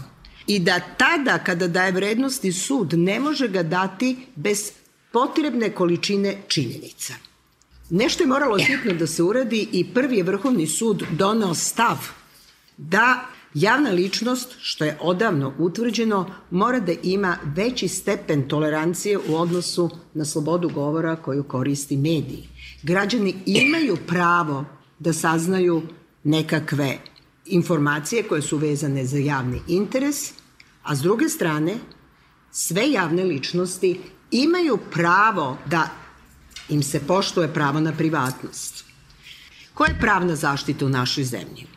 i 0.47 0.59
da 0.59 0.79
tada 0.97 1.37
kada 1.37 1.67
daje 1.67 1.91
vrednosti 1.91 2.51
sud 2.51 2.93
ne 2.93 3.19
može 3.19 3.47
ga 3.47 3.63
dati 3.63 4.17
bez 4.35 4.71
potrebne 5.11 5.69
količine 5.69 6.37
činjenica. 6.47 7.13
Nešto 7.93 8.23
je 8.23 8.27
moralo 8.27 8.57
hitno 8.57 8.93
da 8.93 9.07
se 9.07 9.23
uradi 9.23 9.67
i 9.71 9.93
prvi 9.93 10.17
je 10.17 10.23
Vrhovni 10.23 10.67
sud 10.67 11.03
donao 11.11 11.53
stav 11.53 11.97
da 12.77 13.25
javna 13.53 13.89
ličnost, 13.89 14.55
što 14.59 14.85
je 14.85 14.97
odavno 15.01 15.53
utvrđeno, 15.57 16.33
mora 16.51 16.79
da 16.79 16.93
ima 17.03 17.37
veći 17.55 17.87
stepen 17.87 18.47
tolerancije 18.47 19.17
u 19.17 19.35
odnosu 19.35 19.89
na 20.13 20.25
slobodu 20.25 20.69
govora 20.69 21.15
koju 21.15 21.43
koristi 21.43 21.97
mediji. 21.97 22.47
Građani 22.83 23.35
imaju 23.45 23.97
pravo 24.07 24.65
da 24.99 25.13
saznaju 25.13 25.81
nekakve 26.23 26.97
informacije 27.45 28.23
koje 28.23 28.41
su 28.41 28.57
vezane 28.57 29.05
za 29.05 29.17
javni 29.17 29.61
interes, 29.67 30.33
a 30.83 30.95
s 30.95 30.99
druge 30.99 31.29
strane, 31.29 31.75
sve 32.51 32.91
javne 32.91 33.23
ličnosti 33.23 33.99
imaju 34.31 34.77
pravo 34.91 35.57
da 35.65 36.00
im 36.71 36.83
se 36.83 36.99
poštuje 36.99 37.53
pravo 37.53 37.79
na 37.79 37.91
privatnost. 37.91 38.85
Koja 39.73 39.87
je 39.87 39.99
pravna 39.99 40.35
zaštita 40.35 40.85
u 40.85 40.89
našoj 40.89 41.23
zemlji? 41.23 41.67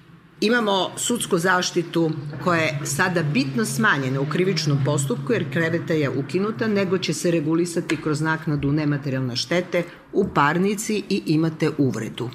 Imamo 0.40 0.90
sudsku 0.96 1.38
zaštitu 1.38 2.10
koja 2.44 2.60
je 2.60 2.80
sada 2.84 3.22
bitno 3.22 3.64
smanjena 3.64 4.20
u 4.20 4.26
krivičnom 4.26 4.78
postupku 4.84 5.32
jer 5.32 5.52
kreveta 5.52 5.94
je 5.94 6.10
ukinuta, 6.10 6.66
nego 6.66 6.98
će 6.98 7.14
se 7.14 7.30
regulisati 7.30 8.02
kroz 8.02 8.20
naknadu 8.20 8.72
nematerijalne 8.72 9.36
štete 9.36 9.82
u 10.12 10.28
parnici 10.34 11.02
i 11.08 11.22
imate 11.26 11.70
uvredu. 11.78 12.30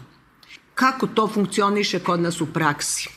Kako 0.73 1.07
to 1.07 1.27
funkcioniše 1.27 1.99
kod 1.99 2.19
nas 2.19 2.41
u 2.41 2.45
praksi? 2.45 3.09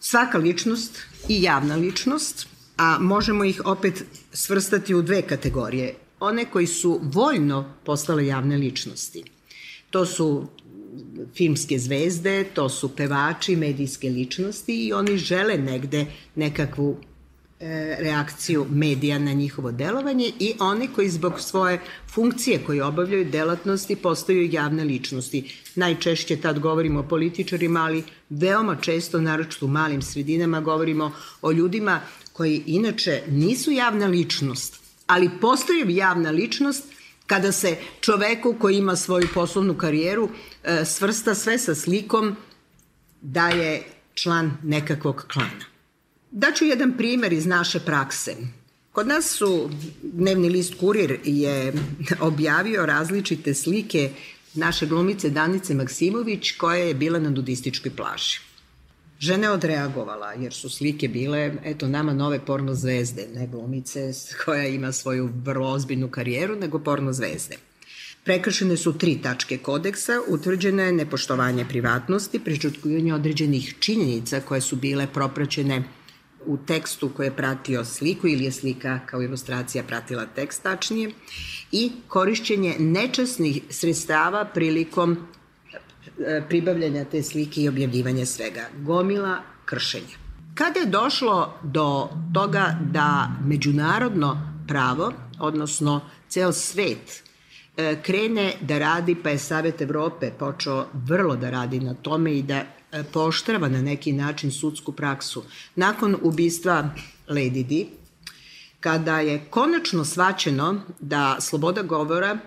Svaka 0.00 0.38
ličnost 0.38 0.98
i 1.28 1.42
javna 1.42 1.76
ličnost, 1.76 2.46
a 2.76 2.98
možemo 3.00 3.44
ih 3.44 3.60
opet 3.64 4.04
svrstati 4.32 4.94
u 4.94 5.02
dve 5.02 5.22
kategorije. 5.22 5.94
One 6.20 6.44
koji 6.44 6.66
su 6.66 7.00
voljno 7.02 7.74
postale 7.84 8.26
javne 8.26 8.56
ličnosti. 8.56 9.24
To 9.90 10.06
su 10.06 10.46
filmske 11.34 11.78
zvezde, 11.78 12.44
to 12.54 12.68
su 12.68 12.96
pevači, 12.96 13.56
medijske 13.56 14.10
ličnosti 14.10 14.86
i 14.86 14.92
oni 14.92 15.16
žele 15.16 15.58
negde 15.58 16.06
nekakvu 16.34 16.96
e, 17.60 17.96
reakciju 18.00 18.66
medija 18.70 19.18
na 19.18 19.32
njihovo 19.32 19.72
delovanje 19.72 20.32
i 20.38 20.54
oni 20.60 20.88
koji 20.88 21.10
zbog 21.10 21.40
svoje 21.40 21.80
funkcije 22.14 22.64
koje 22.66 22.84
obavljaju 22.84 23.30
delatnosti 23.30 23.96
postaju 23.96 24.52
javne 24.52 24.84
ličnosti. 24.84 25.54
Najčešće 25.74 26.36
tad 26.36 26.58
govorimo 26.58 27.00
o 27.00 27.08
političarima, 27.08 27.80
ali 27.80 28.04
veoma 28.30 28.76
često, 28.76 29.20
naročito 29.20 29.66
u 29.66 29.68
malim 29.68 30.02
sredinama, 30.02 30.60
govorimo 30.60 31.12
o 31.42 31.52
ljudima 31.52 32.00
koji 32.32 32.62
inače 32.66 33.22
nisu 33.28 33.70
javna 33.70 34.06
ličnost, 34.06 34.87
ali 35.08 35.30
postaju 35.40 35.90
javna 35.90 36.30
ličnost 36.30 36.84
kada 37.26 37.52
se 37.52 37.76
čoveku 38.00 38.54
koji 38.60 38.76
ima 38.76 38.96
svoju 38.96 39.28
poslovnu 39.34 39.74
karijeru 39.74 40.28
e, 40.64 40.84
svrsta 40.84 41.34
sve 41.34 41.58
sa 41.58 41.74
slikom 41.74 42.36
da 43.20 43.48
je 43.48 43.82
član 44.14 44.56
nekakvog 44.62 45.26
klana. 45.32 45.64
Daću 46.30 46.64
jedan 46.64 46.96
primer 46.96 47.32
iz 47.32 47.46
naše 47.46 47.80
prakse. 47.80 48.36
Kod 48.92 49.06
nas 49.06 49.30
su, 49.30 49.70
dnevni 50.02 50.48
list 50.48 50.74
Kurir 50.80 51.18
je 51.24 51.72
objavio 52.20 52.86
različite 52.86 53.54
slike 53.54 54.10
naše 54.54 54.86
glumice 54.86 55.30
Danice 55.30 55.74
Maksimović 55.74 56.52
koja 56.52 56.76
je 56.76 56.94
bila 56.94 57.18
na 57.18 57.30
nudističkoj 57.30 57.90
plaži. 57.96 58.47
Žena 59.18 59.46
je 59.46 59.52
odreagovala 59.52 60.32
jer 60.32 60.52
su 60.52 60.70
slike 60.70 61.08
bile, 61.08 61.54
eto, 61.64 61.88
nama 61.88 62.14
nove 62.14 62.44
porno 62.44 62.74
zvezde, 62.74 63.26
ne 63.34 63.46
glumice 63.46 64.12
koja 64.44 64.66
ima 64.66 64.92
svoju 64.92 65.30
vrlo 65.44 65.68
ozbiljnu 65.68 66.08
karijeru, 66.08 66.56
nego 66.56 66.78
porno 66.78 67.12
zvezde. 67.12 67.56
Prekršene 68.24 68.76
su 68.76 68.98
tri 68.98 69.18
tačke 69.22 69.58
kodeksa, 69.58 70.20
utvrđeno 70.28 70.82
je 70.82 70.92
nepoštovanje 70.92 71.64
privatnosti, 71.68 72.38
prečutkujanje 72.38 73.14
određenih 73.14 73.74
činjenica 73.78 74.40
koje 74.40 74.60
su 74.60 74.76
bile 74.76 75.06
propraćene 75.14 75.82
u 76.46 76.56
tekstu 76.56 77.10
koji 77.16 77.26
je 77.26 77.36
pratio 77.36 77.84
sliku 77.84 78.28
ili 78.28 78.44
je 78.44 78.52
slika 78.52 79.00
kao 79.06 79.22
ilustracija 79.22 79.84
pratila 79.84 80.26
tekst 80.26 80.62
tačnije 80.62 81.10
i 81.72 81.92
korišćenje 82.08 82.74
nečasnih 82.78 83.62
sredstava 83.70 84.44
prilikom 84.44 85.18
pribavljanja 86.48 87.04
te 87.04 87.22
slike 87.22 87.62
i 87.62 87.68
objavljivanja 87.68 88.26
svega. 88.26 88.68
Gomila 88.76 89.38
kršenja. 89.64 90.16
Kada 90.54 90.80
je 90.80 90.86
došlo 90.86 91.54
do 91.62 92.08
toga 92.34 92.78
da 92.92 93.30
međunarodno 93.44 94.52
pravo, 94.68 95.12
odnosno 95.38 96.00
ceo 96.28 96.52
svet, 96.52 97.22
e, 97.76 97.96
krene 98.02 98.52
da 98.60 98.78
radi, 98.78 99.14
pa 99.22 99.30
je 99.30 99.38
Savet 99.38 99.80
Evrope 99.80 100.30
počeo 100.38 100.86
vrlo 100.92 101.36
da 101.36 101.50
radi 101.50 101.80
na 101.80 101.94
tome 101.94 102.34
i 102.38 102.42
da 102.42 102.54
e, 102.54 103.04
poštrava 103.12 103.68
na 103.68 103.82
neki 103.82 104.12
način 104.12 104.50
sudsku 104.50 104.92
praksu. 104.92 105.44
Nakon 105.76 106.16
ubistva 106.22 106.90
Lady 107.28 107.66
Di, 107.66 107.86
kada 108.80 109.20
je 109.20 109.44
konačno 109.50 110.04
svaćeno 110.04 110.80
da 111.00 111.36
sloboda 111.40 111.82
govora 111.82 112.38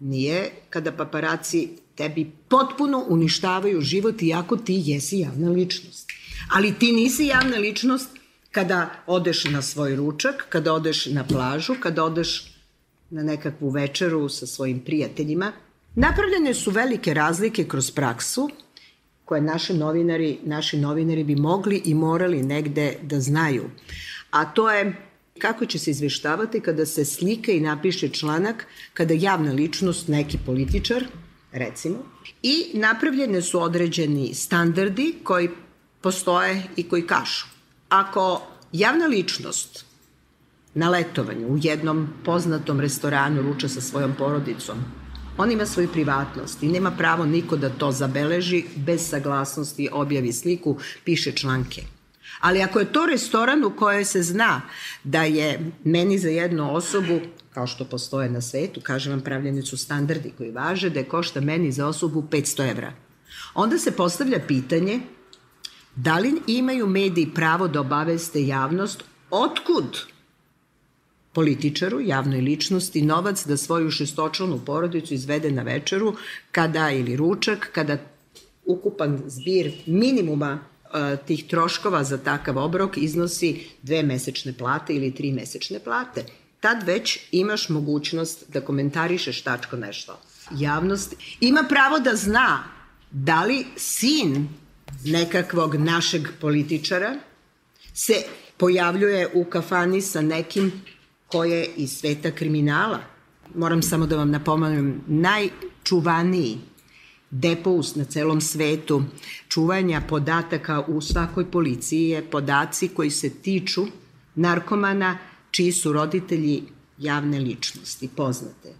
nije 0.00 0.50
kada 0.70 0.92
paparaci 0.92 1.68
tebi 1.96 2.32
potpuno 2.48 3.04
uništavaju 3.08 3.80
život 3.80 4.22
iako 4.22 4.56
ti 4.56 4.82
jesi 4.84 5.18
javna 5.18 5.50
ličnost. 5.50 6.10
Ali 6.50 6.74
ti 6.78 6.92
nisi 6.92 7.26
javna 7.26 7.56
ličnost 7.56 8.08
kada 8.50 8.90
odeš 9.06 9.44
na 9.44 9.62
svoj 9.62 9.96
ručak, 9.96 10.46
kada 10.48 10.72
odeš 10.72 11.06
na 11.06 11.24
plažu, 11.24 11.74
kada 11.80 12.04
odeš 12.04 12.52
na 13.10 13.22
nekakvu 13.22 13.70
večeru 13.70 14.28
sa 14.28 14.46
svojim 14.46 14.80
prijateljima. 14.80 15.52
Napravljene 15.94 16.54
su 16.54 16.70
velike 16.70 17.14
razlike 17.14 17.64
kroz 17.64 17.90
praksu 17.90 18.50
koje 19.24 19.40
naše 19.40 19.74
novinari, 19.74 20.38
naši 20.44 20.78
novinari 20.78 21.24
bi 21.24 21.36
mogli 21.36 21.82
i 21.84 21.94
morali 21.94 22.42
negde 22.42 22.96
da 23.02 23.20
znaju. 23.20 23.70
A 24.30 24.44
to 24.44 24.70
je 24.70 24.96
kako 25.38 25.66
će 25.66 25.78
se 25.78 25.90
izveštavati 25.90 26.60
kada 26.60 26.86
se 26.86 27.04
slika 27.04 27.52
i 27.52 27.60
napiše 27.60 28.08
članak 28.08 28.66
kada 28.94 29.14
javna 29.14 29.52
ličnost, 29.52 30.08
neki 30.08 30.38
političar, 30.46 31.04
recimo, 31.56 31.96
i 32.42 32.66
napravljene 32.74 33.42
su 33.42 33.62
određeni 33.62 34.34
standardi 34.34 35.14
koji 35.22 35.50
postoje 36.00 36.62
i 36.76 36.88
koji 36.88 37.06
kašu. 37.06 37.46
Ako 37.88 38.42
javna 38.72 39.06
ličnost 39.06 39.84
na 40.74 40.90
letovanju 40.90 41.48
u 41.48 41.58
jednom 41.62 42.08
poznatom 42.24 42.80
restoranu 42.80 43.42
ruča 43.42 43.68
sa 43.68 43.80
svojom 43.80 44.14
porodicom, 44.18 44.78
on 45.38 45.50
ima 45.50 45.66
svoju 45.66 45.88
privatnost 45.92 46.62
i 46.62 46.68
nema 46.68 46.90
pravo 46.90 47.24
niko 47.24 47.56
da 47.56 47.70
to 47.70 47.90
zabeleži 47.92 48.64
bez 48.76 49.08
saglasnosti, 49.08 49.88
objavi 49.92 50.32
sliku, 50.32 50.78
piše 51.04 51.32
članke. 51.32 51.82
Ali 52.40 52.62
ako 52.62 52.78
je 52.78 52.92
to 52.92 53.06
restoran 53.06 53.64
u 53.64 53.70
kojoj 53.76 54.04
se 54.04 54.22
zna 54.22 54.62
da 55.04 55.22
je 55.22 55.72
meni 55.84 56.18
za 56.18 56.28
jednu 56.28 56.74
osobu 56.74 57.20
kao 57.56 57.66
što 57.66 57.84
postoje 57.84 58.28
na 58.28 58.40
svetu, 58.40 58.80
kažem 58.80 59.12
vam, 59.12 59.20
pravljeni 59.20 59.62
su 59.62 59.76
standardi 59.76 60.32
koji 60.38 60.50
važe, 60.50 60.90
da 60.90 61.00
je 61.00 61.08
košta 61.08 61.40
meni 61.40 61.70
za 61.72 61.86
osobu 61.88 62.22
500 62.30 62.70
evra. 62.70 62.92
Onda 63.54 63.78
se 63.78 63.92
postavlja 63.96 64.40
pitanje 64.48 65.00
da 65.94 66.18
li 66.18 66.34
imaju 66.46 66.86
mediji 66.86 67.30
pravo 67.34 67.68
da 67.68 67.80
obaveste 67.80 68.44
javnost 68.46 69.04
otkud 69.30 70.02
političaru, 71.32 72.00
javnoj 72.00 72.40
ličnosti, 72.40 73.02
novac 73.02 73.46
da 73.46 73.56
svoju 73.56 73.90
šestočlanu 73.90 74.60
porodicu 74.66 75.14
izvede 75.14 75.50
na 75.50 75.62
večeru, 75.62 76.14
kada 76.52 76.90
ili 76.90 77.16
ručak, 77.16 77.70
kada 77.72 77.98
ukupan 78.66 79.22
zbir 79.26 79.72
minimuma 79.86 80.58
e, 80.58 81.16
tih 81.26 81.48
troškova 81.48 82.04
za 82.04 82.18
takav 82.18 82.58
obrok 82.58 82.96
iznosi 82.96 83.60
dve 83.82 84.02
mesečne 84.02 84.52
plate 84.52 84.94
ili 84.94 85.14
tri 85.14 85.32
mesečne 85.32 85.80
plate 85.84 86.24
tad 86.60 86.82
već 86.82 87.18
imaš 87.32 87.68
mogućnost 87.68 88.44
da 88.52 88.60
komentarišeš 88.60 89.42
tačko 89.42 89.76
nešto. 89.76 90.20
Javnost 90.50 91.14
ima 91.40 91.64
pravo 91.68 91.98
da 91.98 92.16
zna 92.16 92.64
da 93.10 93.44
li 93.44 93.66
sin 93.76 94.48
nekakvog 95.04 95.74
našeg 95.74 96.28
političara 96.40 97.18
se 97.94 98.14
pojavljuje 98.56 99.28
u 99.34 99.44
kafani 99.44 100.00
sa 100.00 100.20
nekim 100.20 100.72
ko 101.26 101.44
je 101.44 101.66
iz 101.76 101.90
sveta 101.90 102.30
kriminala. 102.30 103.00
Moram 103.54 103.82
samo 103.82 104.06
da 104.06 104.16
vam 104.16 104.30
napomenem, 104.30 105.00
najčuvaniji 105.06 106.58
depous 107.30 107.94
na 107.94 108.04
celom 108.04 108.40
svetu 108.40 109.02
čuvanja 109.48 110.00
podataka 110.08 110.80
u 110.80 111.00
svakoj 111.00 111.50
policiji 111.50 112.08
je 112.08 112.30
podaci 112.30 112.88
koji 112.88 113.10
se 113.10 113.30
tiču 113.30 113.86
narkomana 114.34 115.18
čiji 115.56 115.72
su 115.72 115.92
roditelji 115.92 116.62
javne 116.98 117.38
ličnosti, 117.38 118.08
poznate. 118.16 118.74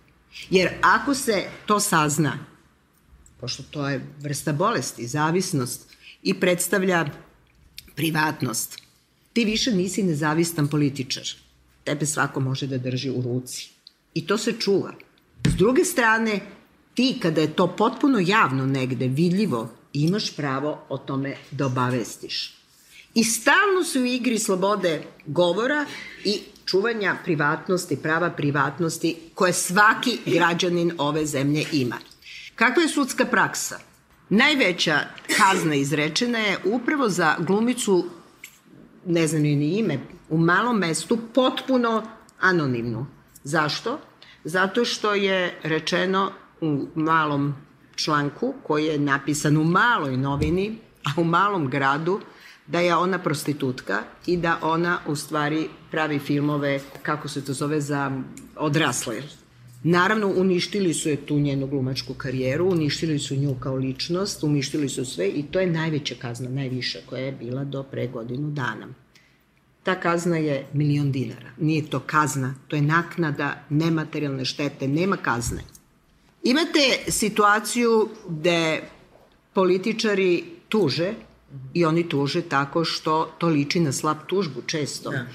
Jer 0.51 0.69
ako 0.83 1.15
se 1.15 1.45
to 1.67 1.81
sazna, 1.81 2.39
pošto 3.41 3.63
to 3.71 3.89
je 3.89 4.07
vrsta 4.21 4.53
bolesti, 4.53 5.07
zavisnost 5.07 5.89
i 6.23 6.35
predstavlja 6.35 7.07
privatnost, 7.95 8.77
ti 9.33 9.45
više 9.45 9.73
nisi 9.73 10.03
nezavistan 10.03 10.69
političar. 10.69 11.25
Tebe 11.85 12.07
svako 12.07 12.41
može 12.41 12.67
da 12.67 12.79
drži 12.79 13.11
u 13.11 13.23
ruci. 13.23 13.71
I 14.15 14.27
to 14.27 14.39
se 14.39 14.53
čuva. 14.61 14.93
S 15.49 15.55
druge 15.55 15.85
strane, 15.85 16.41
ti 16.95 17.19
kada 17.23 17.41
je 17.41 17.55
to 17.57 17.77
potpuno 17.77 18.19
javno 18.19 18.67
negde, 18.67 19.09
vidljivo, 19.09 19.71
imaš 19.93 20.37
pravo 20.37 20.85
o 20.89 20.99
tome 20.99 21.37
da 21.51 21.67
obavestiš. 21.67 22.53
I 23.15 23.25
stalno 23.25 23.85
su 23.85 24.01
u 24.01 24.05
igri 24.05 24.39
slobode 24.39 25.03
govora 25.27 25.87
i 26.25 26.41
čuvanja 26.67 27.17
privatnosti, 27.25 27.97
prava 28.03 28.31
privatnosti 28.31 29.17
koje 29.35 29.53
svaki 29.53 30.19
građanin 30.27 30.93
ove 30.99 31.27
zemlje 31.27 31.65
ima. 31.73 31.97
Kakva 32.55 32.83
je 32.83 32.89
sudska 32.89 33.25
praksa? 33.25 33.79
Najveća 34.29 35.01
kazna 35.37 35.75
izrečena 35.75 36.39
je 36.39 36.59
upravo 36.65 37.09
za 37.09 37.35
glumicu, 37.39 38.07
ne 39.07 39.27
znam 39.27 39.43
ni 39.43 39.79
ime, 39.79 39.99
u 40.29 40.39
malom 40.39 40.79
mestu, 40.79 41.19
potpuno 41.35 42.03
anonimnu. 42.41 43.07
Zašto? 43.45 43.99
Zato 44.45 44.85
što 44.85 45.15
je 45.15 45.59
rečeno 45.63 46.33
u 46.61 46.87
malom 46.95 47.55
članku 47.95 48.55
koji 48.63 48.85
je 48.85 48.99
napisan 48.99 49.57
u 49.57 49.65
maloj 49.65 50.17
novini, 50.17 50.79
a 51.05 51.21
u 51.21 51.25
malom 51.25 51.71
gradu, 51.71 52.21
da 52.67 52.81
je 52.81 52.97
ona 52.97 53.19
prostitutka 53.19 54.03
i 54.27 54.37
da 54.37 54.59
ona 54.63 54.99
u 55.07 55.17
stvari 55.17 55.69
pravi 55.91 56.19
filmove, 56.19 56.81
kako 57.03 57.29
se 57.29 57.45
to 57.45 57.53
zove, 57.53 57.81
za 57.81 58.23
odrasle. 58.57 59.23
Naravno, 59.83 60.29
uništili 60.29 60.95
su 60.95 61.09
je 61.09 61.17
tu 61.17 61.39
njenu 61.39 61.67
glumačku 61.67 62.15
karijeru, 62.15 62.69
uništili 62.69 63.19
su 63.19 63.37
nju 63.37 63.55
kao 63.61 63.75
ličnost, 63.75 64.45
uništili 64.45 64.89
su 64.89 65.05
sve 65.05 65.29
i 65.29 65.43
to 65.43 65.61
je 65.61 65.67
najveća 65.67 66.15
kazna, 66.21 66.51
najviša 66.51 66.99
koja 67.07 67.23
je 67.23 67.33
bila 67.33 67.65
do 67.65 67.83
pre 67.83 68.07
godinu 68.07 68.51
dana. 68.51 68.89
Ta 69.83 69.95
kazna 70.01 70.37
je 70.37 70.67
milion 70.73 71.13
dinara. 71.13 71.51
Nije 71.59 71.91
to 71.91 72.01
kazna, 72.01 72.55
to 72.69 72.77
je 72.77 72.83
naknada 72.83 73.65
nematerijalne 73.71 74.45
štete, 74.45 74.89
nema 74.89 75.17
kazne. 75.17 75.63
Imate 76.43 77.11
situaciju 77.11 78.09
gde 78.29 78.83
političari 79.53 80.45
tuže 80.69 81.15
i 81.75 81.85
oni 81.85 82.09
tuže 82.09 82.43
tako 82.43 82.85
što 82.85 83.35
to 83.39 83.49
liči 83.49 83.81
na 83.81 83.93
slab 83.93 84.17
tužbu 84.27 84.63
često. 84.67 85.11
Da. 85.11 85.27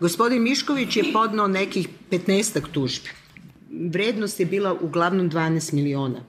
Gospodin 0.00 0.42
Mišković 0.42 0.96
je 0.96 1.12
podnao 1.12 1.48
nekih 1.48 1.88
15 2.10 2.60
tužbi. 2.72 3.10
Vrednost 3.90 4.40
je 4.40 4.46
bila 4.46 4.74
uglavnom 4.80 5.30
12 5.30 5.72
miliona 5.72 6.20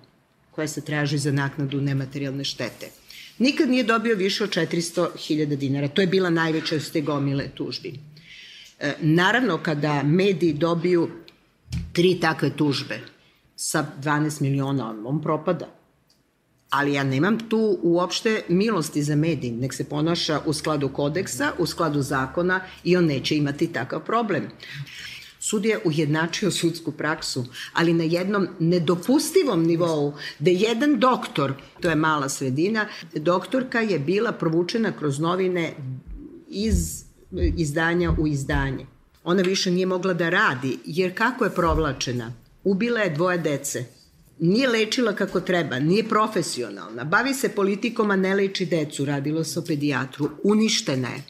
koja 0.51 0.67
se 0.67 0.81
traži 0.81 1.17
za 1.17 1.31
naknadu 1.31 1.81
nematerijalne 1.81 2.43
štete. 2.43 2.89
Nikad 3.39 3.69
nije 3.69 3.83
dobio 3.83 4.15
više 4.15 4.43
od 4.43 4.49
400.000 4.49 5.55
dinara. 5.55 5.87
To 5.87 6.01
je 6.01 6.07
bila 6.07 6.29
najveća 6.29 6.75
od 6.75 6.91
te 6.91 7.01
gomile 7.01 7.47
tužbi. 7.55 7.93
E, 8.79 8.93
naravno, 8.99 9.57
kada 9.57 10.03
mediji 10.03 10.53
dobiju 10.53 11.09
tri 11.93 12.19
takve 12.19 12.49
tužbe 12.57 12.99
sa 13.55 13.85
12 14.01 14.41
miliona, 14.41 14.95
on 15.05 15.21
propada 15.21 15.78
ali 16.69 16.93
ja 16.93 17.03
nemam 17.03 17.49
tu 17.49 17.79
uopšte 17.81 18.41
milosti 18.49 19.03
za 19.03 19.15
medij, 19.15 19.51
nek 19.51 19.73
se 19.73 19.83
ponaša 19.83 20.41
u 20.45 20.53
skladu 20.53 20.89
kodeksa, 20.89 21.51
u 21.57 21.65
skladu 21.65 22.01
zakona 22.01 22.61
i 22.83 22.97
on 22.97 23.05
neće 23.05 23.37
imati 23.37 23.73
takav 23.73 24.05
problem. 24.05 24.43
Sud 25.39 25.65
je 25.65 25.79
ujednačio 25.85 26.51
sudsku 26.51 26.91
praksu, 26.91 27.45
ali 27.73 27.93
na 27.93 28.03
jednom 28.03 28.47
nedopustivom 28.59 29.63
nivou, 29.63 30.13
da 30.39 30.51
jedan 30.51 30.99
doktor, 30.99 31.53
to 31.81 31.89
je 31.89 31.95
mala 31.95 32.29
sredina, 32.29 32.85
doktorka 33.13 33.79
je 33.79 33.99
bila 33.99 34.31
provučena 34.31 34.91
kroz 34.91 35.19
novine 35.19 35.73
iz 36.47 37.03
izdanja 37.57 38.11
u 38.19 38.27
izdanje. 38.27 38.85
Ona 39.23 39.41
više 39.41 39.71
nije 39.71 39.85
mogla 39.85 40.13
da 40.13 40.29
radi, 40.29 40.77
jer 40.85 41.17
kako 41.17 41.43
je 41.43 41.55
provlačena? 41.55 42.33
Ubila 42.63 42.99
je 42.99 43.09
dvoje 43.09 43.37
dece, 43.37 43.85
nije 44.39 44.67
lečila 44.67 45.13
kako 45.13 45.41
treba, 45.41 45.79
nije 45.79 46.09
profesionalna, 46.09 47.03
bavi 47.03 47.33
se 47.33 47.49
politikom, 47.49 48.11
a 48.11 48.15
ne 48.15 48.35
leči 48.35 48.65
decu, 48.65 49.05
radilo 49.05 49.43
se 49.43 49.59
o 49.59 49.63
pedijatru, 49.65 50.29
uništena 50.43 51.07
je. 51.07 51.23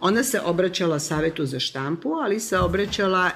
Ona 0.00 0.24
se 0.24 0.40
obraćala 0.40 0.98
savetu 0.98 1.46
za 1.46 1.60
štampu, 1.60 2.10
ali 2.12 2.40
se 2.40 2.58
obraćala 2.58 3.30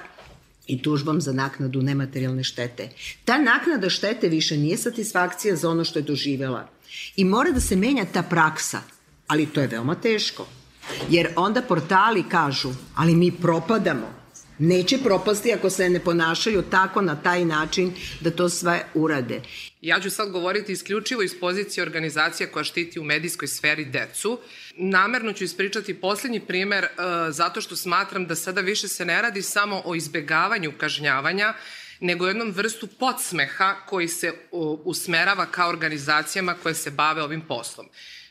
i 0.66 0.82
tužbom 0.82 1.20
za 1.20 1.32
naknadu 1.32 1.82
nematerijalne 1.82 2.44
štete. 2.44 2.88
Ta 3.24 3.38
naknada 3.38 3.90
štete 3.90 4.28
više 4.28 4.56
nije 4.56 4.76
satisfakcija 4.76 5.56
za 5.56 5.70
ono 5.70 5.84
što 5.84 5.98
je 5.98 6.02
doživela. 6.02 6.68
I 7.16 7.24
mora 7.24 7.50
da 7.50 7.60
se 7.60 7.76
menja 7.76 8.04
ta 8.12 8.22
praksa, 8.22 8.80
ali 9.26 9.46
to 9.46 9.60
je 9.60 9.66
veoma 9.66 9.94
teško. 9.94 10.46
Jer 11.10 11.28
onda 11.36 11.62
portali 11.62 12.24
kažu, 12.28 12.72
ali 12.94 13.14
mi 13.14 13.32
propadamo, 13.32 14.23
neće 14.58 14.98
propasti 14.98 15.52
ako 15.52 15.70
se 15.70 15.88
ne 15.88 16.00
ponašaju 16.00 16.62
tako 16.62 17.00
na 17.00 17.22
taj 17.22 17.44
način 17.44 17.92
da 18.20 18.30
to 18.30 18.48
sve 18.48 18.84
urade. 18.94 19.40
Ja 19.80 20.00
ću 20.00 20.10
sad 20.10 20.30
govoriti 20.30 20.72
isključivo 20.72 21.22
iz 21.22 21.40
pozicije 21.40 21.82
organizacija 21.82 22.46
koja 22.46 22.64
štiti 22.64 23.00
u 23.00 23.04
medijskoj 23.04 23.48
sferi 23.48 23.84
decu. 23.84 24.38
Namerno 24.76 25.32
ću 25.32 25.44
ispričati 25.44 25.94
poslednji 25.94 26.40
primer 26.40 26.84
uh, 26.84 26.88
zato 27.30 27.60
što 27.60 27.76
smatram 27.76 28.26
da 28.26 28.34
sada 28.34 28.60
više 28.60 28.88
se 28.88 29.04
ne 29.04 29.22
radi 29.22 29.42
samo 29.42 29.82
o 29.84 29.94
izbegavanju 29.94 30.72
kažnjavanja, 30.78 31.54
nego 32.00 32.26
jednom 32.26 32.50
vrstu 32.50 32.86
podsmeha 32.86 33.76
koji 33.86 34.08
se 34.08 34.32
uh, 34.50 34.80
usmerava 34.84 35.46
ka 35.46 35.68
organizacijama 35.68 36.54
koje 36.62 36.74
se 36.74 36.90
bave 36.90 37.22
ovim 37.22 37.40
poslom. 37.40 37.86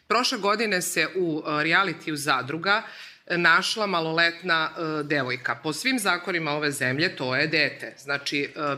Prošle 0.07 0.37
godine 0.37 0.81
se 0.81 1.07
u 1.15 1.37
uh, 1.37 1.61
realitiju 1.61 2.15
zadruga 2.15 2.83
našla 3.29 3.87
maloletna 3.87 4.69
e, 4.71 5.03
devojka. 5.03 5.55
Po 5.55 5.73
svim 5.73 5.99
zakonima 5.99 6.51
ove 6.51 6.71
zemlje 6.71 7.15
to 7.15 7.35
je 7.35 7.47
dete. 7.47 7.95
Znači, 7.97 8.53
e, 8.55 8.75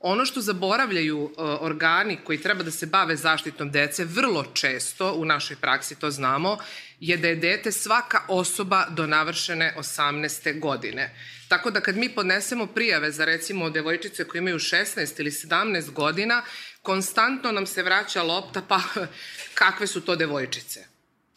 ono 0.00 0.24
što 0.24 0.40
zaboravljaju 0.40 1.30
e, 1.30 1.42
organi 1.42 2.18
koji 2.24 2.38
treba 2.38 2.62
da 2.62 2.70
se 2.70 2.86
bave 2.86 3.16
zaštitom 3.16 3.70
dece 3.70 4.04
vrlo 4.04 4.44
često 4.44 5.12
u 5.12 5.24
našoj 5.24 5.56
praksi 5.56 5.94
to 5.94 6.10
znamo 6.10 6.58
je 7.00 7.16
da 7.16 7.28
je 7.28 7.36
dete 7.36 7.72
svaka 7.72 8.20
osoba 8.28 8.86
do 8.90 9.06
navršene 9.06 9.74
18. 9.78 10.60
godine. 10.60 11.14
Tako 11.48 11.70
da 11.70 11.80
kad 11.80 11.96
mi 11.96 12.08
podnesemo 12.08 12.66
prijave 12.66 13.10
za 13.10 13.24
recimo 13.24 13.70
devojčice 13.70 14.24
koje 14.24 14.38
imaju 14.38 14.58
16 14.58 15.20
ili 15.20 15.30
17 15.30 15.90
godina, 15.90 16.42
konstantno 16.82 17.52
nam 17.52 17.66
se 17.66 17.82
vraća 17.82 18.22
lopta 18.22 18.62
pa 18.68 18.80
kakve 19.54 19.86
su 19.86 20.00
to 20.00 20.16
devojčice 20.16 20.91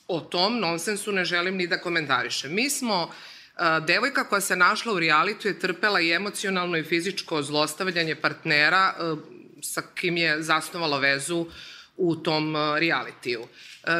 o 0.07 0.19
tom 0.19 0.59
nonsensu 0.59 1.11
ne 1.11 1.25
želim 1.25 1.55
ni 1.55 1.67
da 1.67 1.81
komentarišem. 1.81 2.53
Mi 2.53 2.69
smo 2.69 3.11
devojka 3.87 4.23
koja 4.23 4.41
se 4.41 4.55
našla 4.55 4.93
u 4.93 4.99
realitu 4.99 5.47
je 5.47 5.59
trpela 5.59 6.01
i 6.01 6.11
emocionalno 6.11 6.77
i 6.77 6.83
fizičko 6.83 7.41
zlostavljanje 7.41 8.15
partnera 8.15 8.93
sa 9.61 9.81
kim 9.95 10.17
je 10.17 10.41
zasnovala 10.41 10.99
vezu 10.99 11.45
u 11.97 12.15
tom 12.15 12.55
realitiju. 12.77 13.47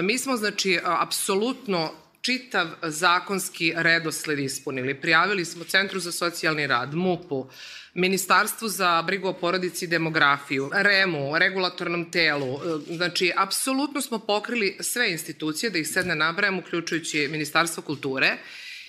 Mi 0.01 0.17
smo, 0.17 0.37
znači, 0.37 0.79
apsolutno 0.83 1.91
čitav 2.25 2.67
zakonski 2.81 3.73
redosled 3.75 4.39
ispunili. 4.39 4.93
Prijavili 4.93 5.45
smo 5.45 5.63
Centru 5.63 5.99
za 5.99 6.11
socijalni 6.11 6.67
rad, 6.67 6.93
MUP-u, 6.93 7.49
Ministarstvu 7.93 8.67
za 8.67 9.01
brigu 9.01 9.27
o 9.27 9.33
porodici 9.33 9.85
i 9.85 9.87
demografiju, 9.87 10.69
REM-u, 10.73 11.37
regulatornom 11.37 12.11
telu. 12.11 12.59
Znači, 12.87 13.31
apsolutno 13.35 14.01
smo 14.01 14.19
pokrili 14.19 14.77
sve 14.79 15.11
institucije, 15.11 15.69
da 15.69 15.79
ih 15.79 15.87
sad 15.87 16.07
ne 16.07 16.15
nabrajam, 16.15 16.59
uključujući 16.59 17.27
Ministarstvo 17.31 17.83
kulture. 17.83 18.37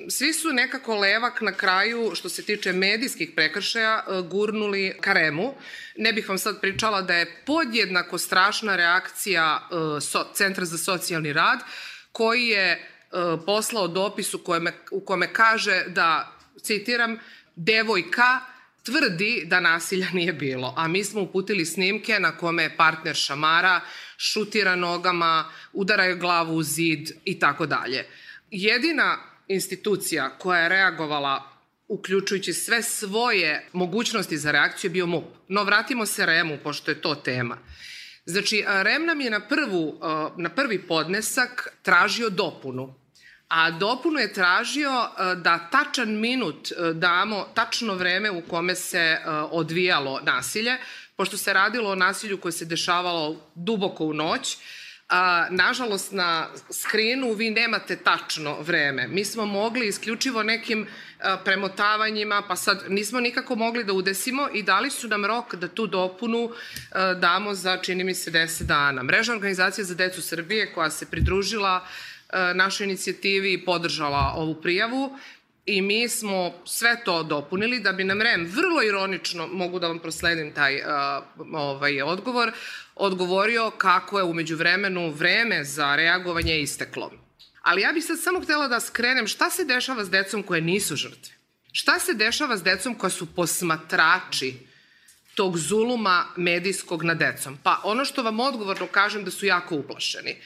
Svi 0.09 0.33
su 0.33 0.53
nekako 0.53 0.97
levak 0.97 1.41
na 1.41 1.53
kraju, 1.53 2.13
što 2.15 2.29
se 2.29 2.43
tiče 2.43 2.73
medijskih 2.73 3.31
prekršaja, 3.37 4.05
gurnuli 4.31 4.97
ka 5.01 5.13
REM-u. 5.13 5.55
Ne 5.97 6.13
bih 6.13 6.29
vam 6.29 6.39
sad 6.39 6.61
pričala 6.61 7.03
da 7.03 7.15
je 7.15 7.43
podjednako 7.47 8.19
strašna 8.19 8.77
reakcija 8.77 9.69
Centra 10.35 10.65
za 10.65 10.79
socijalni 10.79 11.33
rad, 11.33 11.59
koji 12.13 12.47
je 12.47 12.91
poslao 13.47 13.89
dopis 13.89 14.35
u 14.35 14.39
kome, 14.39 14.73
u 14.91 15.01
kome 15.01 15.33
kaže 15.33 15.85
da, 15.89 16.33
citiram, 16.63 17.19
devojka 17.57 18.41
tvrdi 18.83 19.45
da 19.47 19.61
nasilja 19.61 20.07
nije 20.13 20.33
bilo, 20.33 20.75
a 20.77 20.89
mi 20.89 21.05
smo 21.05 21.23
uputili 21.23 21.67
snimke 21.67 22.21
na 22.21 22.37
kome 22.37 22.77
partner 22.77 23.15
šamara, 23.15 23.81
šutira 24.19 24.77
nogama, 24.77 25.45
udara 25.73 26.05
je 26.05 26.17
glavu 26.17 26.55
u 26.57 26.63
zid 26.63 27.11
i 27.25 27.39
tako 27.39 27.67
dalje. 27.67 28.07
Jedina 28.51 29.19
institucija 29.49 30.39
koja 30.39 30.61
je 30.61 30.69
reagovala 30.69 31.57
uključujući 31.89 32.53
sve 32.53 32.83
svoje 32.83 33.69
mogućnosti 33.73 34.39
za 34.39 34.51
reakciju 34.51 34.89
je 34.89 34.93
bio 34.93 35.07
MUP. 35.07 35.25
No 35.49 35.65
vratimo 35.65 36.07
se 36.07 36.27
REM-u, 36.27 36.59
pošto 36.63 36.91
je 36.91 37.01
to 37.01 37.15
tema. 37.15 37.59
Znači, 38.27 38.65
REM 38.67 39.07
nam 39.07 39.21
je 39.21 39.31
na, 39.31 39.41
prvu, 39.41 40.01
na 40.37 40.49
prvi 40.49 40.87
podnesak 40.87 41.69
tražio 41.83 42.31
dopunu 42.31 42.95
a 43.49 43.71
dopunu 43.71 44.19
je 44.19 44.33
tražio 44.33 44.91
da 45.37 45.69
tačan 45.71 46.21
minut 46.21 46.69
damo, 46.95 47.47
tačno 47.55 47.95
vreme 47.95 48.31
u 48.31 48.43
kome 48.43 48.75
se 48.75 49.19
odvijalo 49.51 50.21
nasilje, 50.23 50.77
pošto 51.17 51.37
se 51.37 51.53
radilo 51.53 51.91
o 51.91 51.95
nasilju 51.95 52.41
koje 52.41 52.53
se 52.53 52.65
dešavalo 52.65 53.51
duboko 53.55 54.05
u 54.05 54.15
noć, 54.15 54.57
A, 55.09 55.47
nažalost, 55.51 56.13
na 56.13 56.49
skrinu 56.71 57.33
vi 57.33 57.51
nemate 57.51 57.97
tačno 57.97 58.61
vreme. 58.61 59.07
Mi 59.09 59.25
smo 59.25 59.47
mogli 59.47 59.87
isključivo 59.87 60.43
nekim 60.43 60.87
a, 61.21 61.37
premotavanjima, 61.45 62.43
pa 62.49 62.57
sad 62.57 62.85
nismo 62.89 63.21
nikako 63.21 63.55
mogli 63.55 63.85
da 63.85 63.93
udesimo 63.93 64.49
i 64.55 64.63
dali 64.63 64.91
su 64.91 65.09
nam 65.09 65.25
rok 65.25 65.55
da 65.55 65.69
tu 65.69 65.87
dopunu 65.87 66.51
a, 66.93 67.15
damo 67.15 67.55
za, 67.55 67.77
čini 67.77 68.05
mi 68.05 68.15
se, 68.15 68.31
10 68.31 68.63
dana. 68.63 69.03
Mreža 69.03 69.33
organizacija 69.33 69.85
za 69.85 69.95
decu 69.95 70.23
Srbije 70.23 70.73
koja 70.73 70.91
se 70.91 71.07
pridružila 71.11 71.87
a, 72.31 72.53
našoj 72.53 72.85
inicijativi 72.85 73.53
i 73.53 73.65
podržala 73.65 74.33
ovu 74.37 74.55
prijavu, 74.55 75.19
i 75.67 75.83
mi 75.83 76.09
smo 76.09 76.55
sve 76.65 77.05
to 77.05 77.23
dopunili 77.23 77.81
da 77.81 77.93
bi 77.93 78.05
nam 78.05 78.23
REM 78.23 78.45
vrlo 78.45 78.83
ironično, 78.83 79.47
mogu 79.47 79.79
da 79.79 79.89
vam 79.89 79.99
prosledim 79.99 80.53
taj 80.53 80.77
uh, 80.77 80.85
ovaj 81.53 82.03
odgovor, 82.03 82.53
odgovorio 82.95 83.71
kako 83.71 84.19
je 84.19 84.25
umeđu 84.25 84.57
vremenu 84.57 85.11
vreme 85.11 85.65
za 85.65 85.97
reagovanje 85.97 86.61
isteklo. 86.61 87.13
Ali 87.63 87.83
ja 87.83 87.93
bih 87.93 88.05
sad 88.05 88.21
samo 88.21 88.41
htela 88.41 88.69
da 88.69 88.81
skrenem 88.81 89.27
šta 89.27 89.51
se 89.51 89.65
dešava 89.65 90.05
s 90.05 90.11
decom 90.11 90.43
koje 90.43 90.61
nisu 90.61 90.97
žrtve. 90.97 91.35
Šta 91.73 91.99
se 91.99 92.15
dešava 92.15 92.57
s 92.57 92.63
decom 92.63 92.95
koja 92.95 93.11
su 93.11 93.35
posmatrači 93.35 94.55
tog 95.35 95.59
zuluma 95.59 96.27
medijskog 96.37 97.03
na 97.03 97.15
decom? 97.15 97.59
Pa 97.63 97.81
ono 97.85 98.05
što 98.05 98.23
vam 98.23 98.41
odgovorno 98.41 98.87
kažem 98.87 99.25
da 99.25 99.31
su 99.31 99.47
jako 99.47 99.75
uplašeni. 99.75 100.37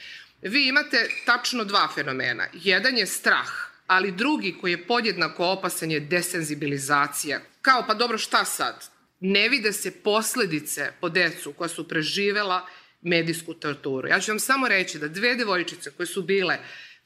Vi 0.41 0.67
imate 0.67 1.09
tačno 1.25 1.63
dva 1.63 1.87
fenomena. 1.95 2.47
Jedan 2.53 2.97
je 2.97 3.07
strah 3.07 3.70
ali 3.91 4.11
drugi 4.11 4.55
koji 4.61 4.71
je 4.71 4.87
podjednako 4.87 5.45
opasan 5.45 5.91
je 5.91 5.99
desenzibilizacija. 5.99 7.39
Kao, 7.61 7.83
pa 7.87 7.93
dobro, 7.93 8.17
šta 8.17 8.45
sad? 8.45 8.85
Ne 9.19 9.49
vide 9.49 9.73
se 9.73 9.91
posledice 9.91 10.91
po 11.01 11.09
decu 11.09 11.53
koja 11.53 11.67
su 11.67 11.87
preživela 11.87 12.67
medijsku 13.01 13.53
torturu. 13.53 14.07
Ja 14.07 14.19
ću 14.19 14.31
vam 14.31 14.39
samo 14.39 14.67
reći 14.67 14.99
da 14.99 15.07
dve 15.07 15.35
devojčice 15.35 15.91
koje 15.91 16.07
su 16.07 16.21
bile 16.23 16.57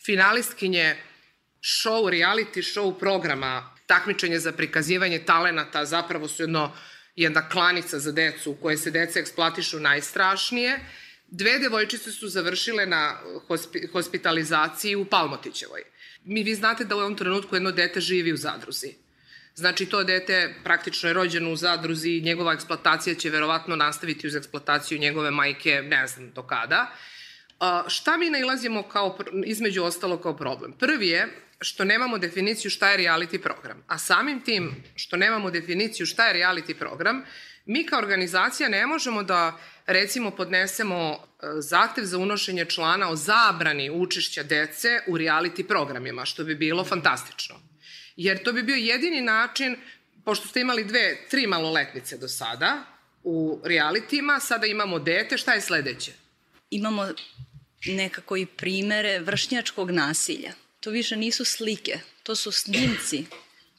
finalistkinje 0.06 0.96
show, 1.62 2.10
reality 2.10 2.62
show 2.62 3.00
programa 3.00 3.76
takmičenje 3.86 4.40
za 4.40 4.52
prikazivanje 4.52 5.20
talenata 5.20 5.86
zapravo 5.86 6.28
su 6.28 6.44
jedno, 6.44 6.72
jedna 7.16 7.50
klanica 7.50 8.00
za 8.00 8.12
decu 8.12 8.52
u 8.52 8.56
kojoj 8.56 8.78
se 8.78 8.92
deca 8.92 9.20
eksploatišu 9.20 9.80
najstrašnije. 9.80 10.80
Dve 11.28 11.60
devojčice 11.60 12.12
su 12.12 12.28
završile 12.28 12.86
na 12.86 13.18
hospi, 13.48 13.88
hospitalizaciji 13.88 14.96
u 14.96 15.06
Palmotićevoj 15.06 15.95
mi 16.26 16.44
vi 16.44 16.56
znate 16.56 16.86
da 16.86 16.96
u 16.96 17.00
ovom 17.00 17.16
trenutku 17.16 17.56
jedno 17.56 17.72
dete 17.72 18.02
živi 18.02 18.34
u 18.34 18.38
zadruzi. 18.38 18.94
Znači, 19.56 19.86
to 19.86 20.04
dete 20.04 20.56
praktično 20.64 21.10
je 21.10 21.14
rođeno 21.14 21.52
u 21.52 21.56
zadruzi 21.56 22.10
i 22.10 22.22
njegova 22.22 22.54
eksploatacija 22.54 23.16
će 23.16 23.30
verovatno 23.30 23.76
nastaviti 23.76 24.28
uz 24.28 24.36
eksploataciju 24.36 25.00
njegove 25.00 25.32
majke, 25.32 25.82
ne 25.82 26.08
znam 26.08 26.32
do 26.32 26.44
kada. 26.44 26.92
A, 27.60 27.84
šta 27.88 28.18
mi 28.18 28.30
nailazimo 28.30 28.84
kao, 28.84 29.18
između 29.46 29.84
ostalo 29.84 30.18
kao 30.18 30.38
problem? 30.38 30.74
Prvi 30.80 31.08
je 31.08 31.28
što 31.62 31.84
nemamo 31.84 32.18
definiciju 32.18 32.72
šta 32.72 32.92
je 32.92 32.98
reality 32.98 33.38
program. 33.38 33.84
A 33.88 33.98
samim 33.98 34.42
tim 34.42 34.76
što 34.96 35.18
nemamo 35.18 35.52
definiciju 35.52 36.06
šta 36.06 36.28
je 36.28 36.44
reality 36.44 36.74
program, 36.74 37.24
mi 37.66 37.86
kao 37.86 38.00
organizacija 38.00 38.70
ne 38.70 38.88
možemo 38.88 39.24
da 39.24 39.60
recimo 39.86 40.32
podnesemo 40.32 40.96
e, 40.96 41.46
zahtev 41.60 42.06
za 42.06 42.18
unošenje 42.18 42.66
člana 42.66 43.10
o 43.10 43.16
zabrani 43.16 43.90
učešća 43.90 44.44
dece 44.44 45.00
u 45.08 45.18
reality 45.18 45.68
programima, 45.68 46.26
što 46.26 46.44
bi 46.44 46.56
bilo 46.56 46.84
fantastično. 46.84 47.56
Jer 48.16 48.44
to 48.44 48.54
bi 48.54 48.64
bio 48.64 48.76
jedini 48.76 49.22
način, 49.22 49.78
pošto 50.26 50.48
ste 50.48 50.62
imali 50.62 50.84
dve, 50.84 51.28
tri 51.30 51.48
maloletnice 51.48 52.18
do 52.18 52.28
sada 52.28 52.84
u 53.24 53.62
realitima, 53.64 54.40
sada 54.40 54.66
imamo 54.66 55.00
dete, 55.00 55.38
šta 55.38 55.54
je 55.54 55.62
sledeće? 55.62 56.12
Imamo 56.70 57.08
nekako 57.86 58.38
i 58.38 58.46
primere 58.46 59.20
vršnjačkog 59.20 59.92
nasilja. 59.92 60.54
To 60.80 60.90
više 60.90 61.16
nisu 61.16 61.46
slike, 61.46 62.00
to 62.24 62.36
su 62.36 62.52
snimci 62.52 63.26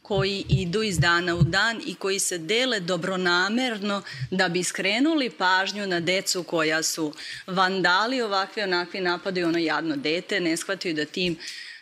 koji 0.07 0.45
idu 0.49 0.83
iz 0.83 0.99
dana 0.99 1.35
u 1.35 1.43
dan 1.43 1.81
i 1.87 1.95
koji 1.95 2.19
se 2.19 2.39
dele 2.39 2.81
dobronamerno 2.81 4.03
da 4.31 4.49
bi 4.49 4.63
skrenuli 4.65 5.31
pažnju 5.31 5.87
na 5.87 6.01
decu 6.01 6.43
koja 6.43 6.83
su 6.83 7.15
vandali 7.47 8.21
ovakvi 8.23 8.63
onakvi 8.63 9.01
napadaju 9.01 9.49
ono 9.49 9.59
jadno 9.59 9.97
dete, 9.97 10.41
ne 10.41 10.57
shvataju 10.57 10.95
da 10.95 11.05
tim 11.05 11.37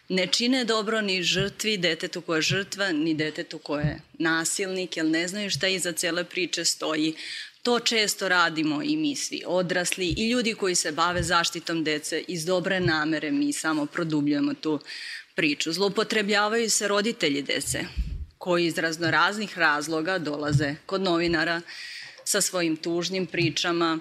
ne 0.09 0.27
čine 0.27 0.65
dobro 0.65 1.01
ni 1.01 1.23
žrtvi, 1.23 1.77
detetu 1.77 2.21
koja 2.21 2.37
je 2.37 2.43
žrtva, 2.43 2.93
ni 2.93 3.15
detetu 3.15 3.59
koja 3.59 3.83
je 3.83 4.01
nasilnik, 4.19 4.97
jer 4.97 5.07
ne 5.07 5.29
znaju 5.29 5.51
šta 5.51 5.69
iza 5.69 5.93
cele 5.93 6.25
priče 6.25 6.65
stoji. 6.65 7.15
To 7.63 7.79
često 7.81 8.29
radimo 8.29 8.83
i 8.83 8.97
mi 8.97 9.17
svi 9.17 9.43
odrasli 9.47 10.15
i 10.17 10.31
ljudi 10.31 10.55
koji 10.55 10.75
se 10.75 10.93
bave 10.93 11.23
zaštitom 11.23 11.85
dece 11.85 12.25
iz 12.29 12.45
dobre 12.45 12.81
namere 12.81 13.31
mi 13.31 13.53
samo 13.53 13.87
produbljujemo 13.87 14.55
tu 14.55 14.81
priču. 15.35 15.73
Zlopotrebljavaju 15.73 16.71
se 16.71 16.89
roditelji 16.89 17.43
dece 17.43 17.85
koji 18.45 18.67
iz 18.67 18.79
raznoraznih 18.79 19.59
razloga 19.59 20.19
dolaze 20.19 20.75
kod 20.87 21.03
novinara 21.03 21.61
sa 22.25 22.41
svojim 22.41 22.77
tužnim 22.77 23.27
pričama. 23.27 23.99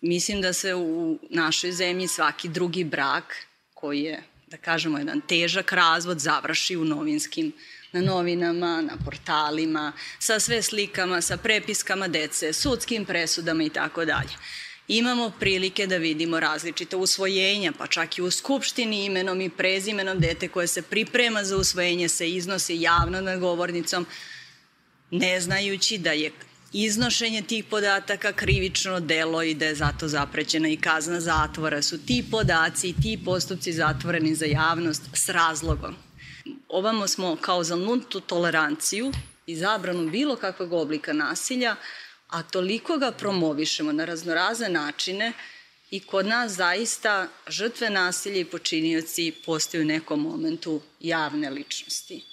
Mislim 0.00 0.40
da 0.40 0.52
se 0.52 0.74
u 0.74 1.18
našoj 1.30 1.72
zemlji 1.72 2.08
svaki 2.08 2.48
drugi 2.48 2.84
brak 2.84 3.36
koji 3.74 4.00
je, 4.00 4.22
da 4.46 4.56
kažemo, 4.56 4.98
jedan 4.98 5.20
težak 5.20 5.72
razvod 5.72 6.18
završi 6.18 6.76
u 6.76 6.84
novinskim 6.84 7.52
na 7.92 8.00
novinama, 8.00 8.82
na 8.82 8.96
portalima, 9.04 9.92
sa 10.18 10.40
sve 10.40 10.62
slikama, 10.62 11.20
sa 11.20 11.36
prepiskama 11.36 12.08
dece, 12.08 12.52
sudskim 12.52 13.04
presudama 13.04 13.64
i 13.64 13.70
tako 13.70 14.04
dalje 14.04 14.38
imamo 14.98 15.32
prilike 15.40 15.86
da 15.86 15.96
vidimo 15.96 16.40
različite 16.40 16.96
usvojenja, 16.96 17.72
pa 17.78 17.86
čak 17.86 18.18
i 18.18 18.22
u 18.22 18.30
Skupštini 18.30 19.04
imenom 19.04 19.40
i 19.40 19.50
prezimenom 19.50 20.20
dete 20.20 20.48
koje 20.48 20.66
se 20.66 20.82
priprema 20.82 21.44
za 21.44 21.56
usvojenje 21.56 22.08
se 22.08 22.30
iznosi 22.30 22.80
javno 22.80 23.20
nad 23.20 23.40
govornicom, 23.40 24.06
ne 25.10 25.40
znajući 25.40 25.98
da 25.98 26.12
je 26.12 26.30
iznošenje 26.72 27.42
tih 27.42 27.64
podataka 27.64 28.32
krivično 28.32 29.00
delo 29.00 29.42
i 29.42 29.54
da 29.54 29.66
je 29.66 29.74
zato 29.74 30.08
zaprećena 30.08 30.68
i 30.68 30.76
kazna 30.76 31.20
zatvora. 31.20 31.82
Su 31.82 32.06
ti 32.06 32.24
podaci 32.30 32.88
i 32.88 32.94
ti 33.02 33.18
postupci 33.24 33.72
zatvoreni 33.72 34.34
za 34.34 34.46
javnost 34.46 35.02
s 35.14 35.28
razlogom. 35.28 35.94
Ovamo 36.68 37.08
smo 37.08 37.36
kao 37.36 37.64
za 37.64 37.76
nultu 37.76 38.20
toleranciju 38.20 39.12
i 39.46 39.56
zabranu 39.56 40.10
bilo 40.10 40.36
kakvog 40.36 40.72
oblika 40.72 41.12
nasilja, 41.12 41.76
a 42.32 42.42
toliko 42.42 42.96
ga 42.98 43.12
promovišemo 43.12 43.92
na 43.92 44.04
raznorazne 44.04 44.68
načine 44.68 45.32
i 45.90 46.00
kod 46.00 46.26
nas 46.26 46.52
zaista 46.52 47.28
žrtve 47.48 47.90
nasilja 47.90 48.40
i 48.40 48.44
počinioci 48.44 49.32
postaju 49.46 49.82
u 49.82 49.86
nekom 49.86 50.20
momentu 50.20 50.80
javne 51.00 51.50
ličnosti. 51.50 52.31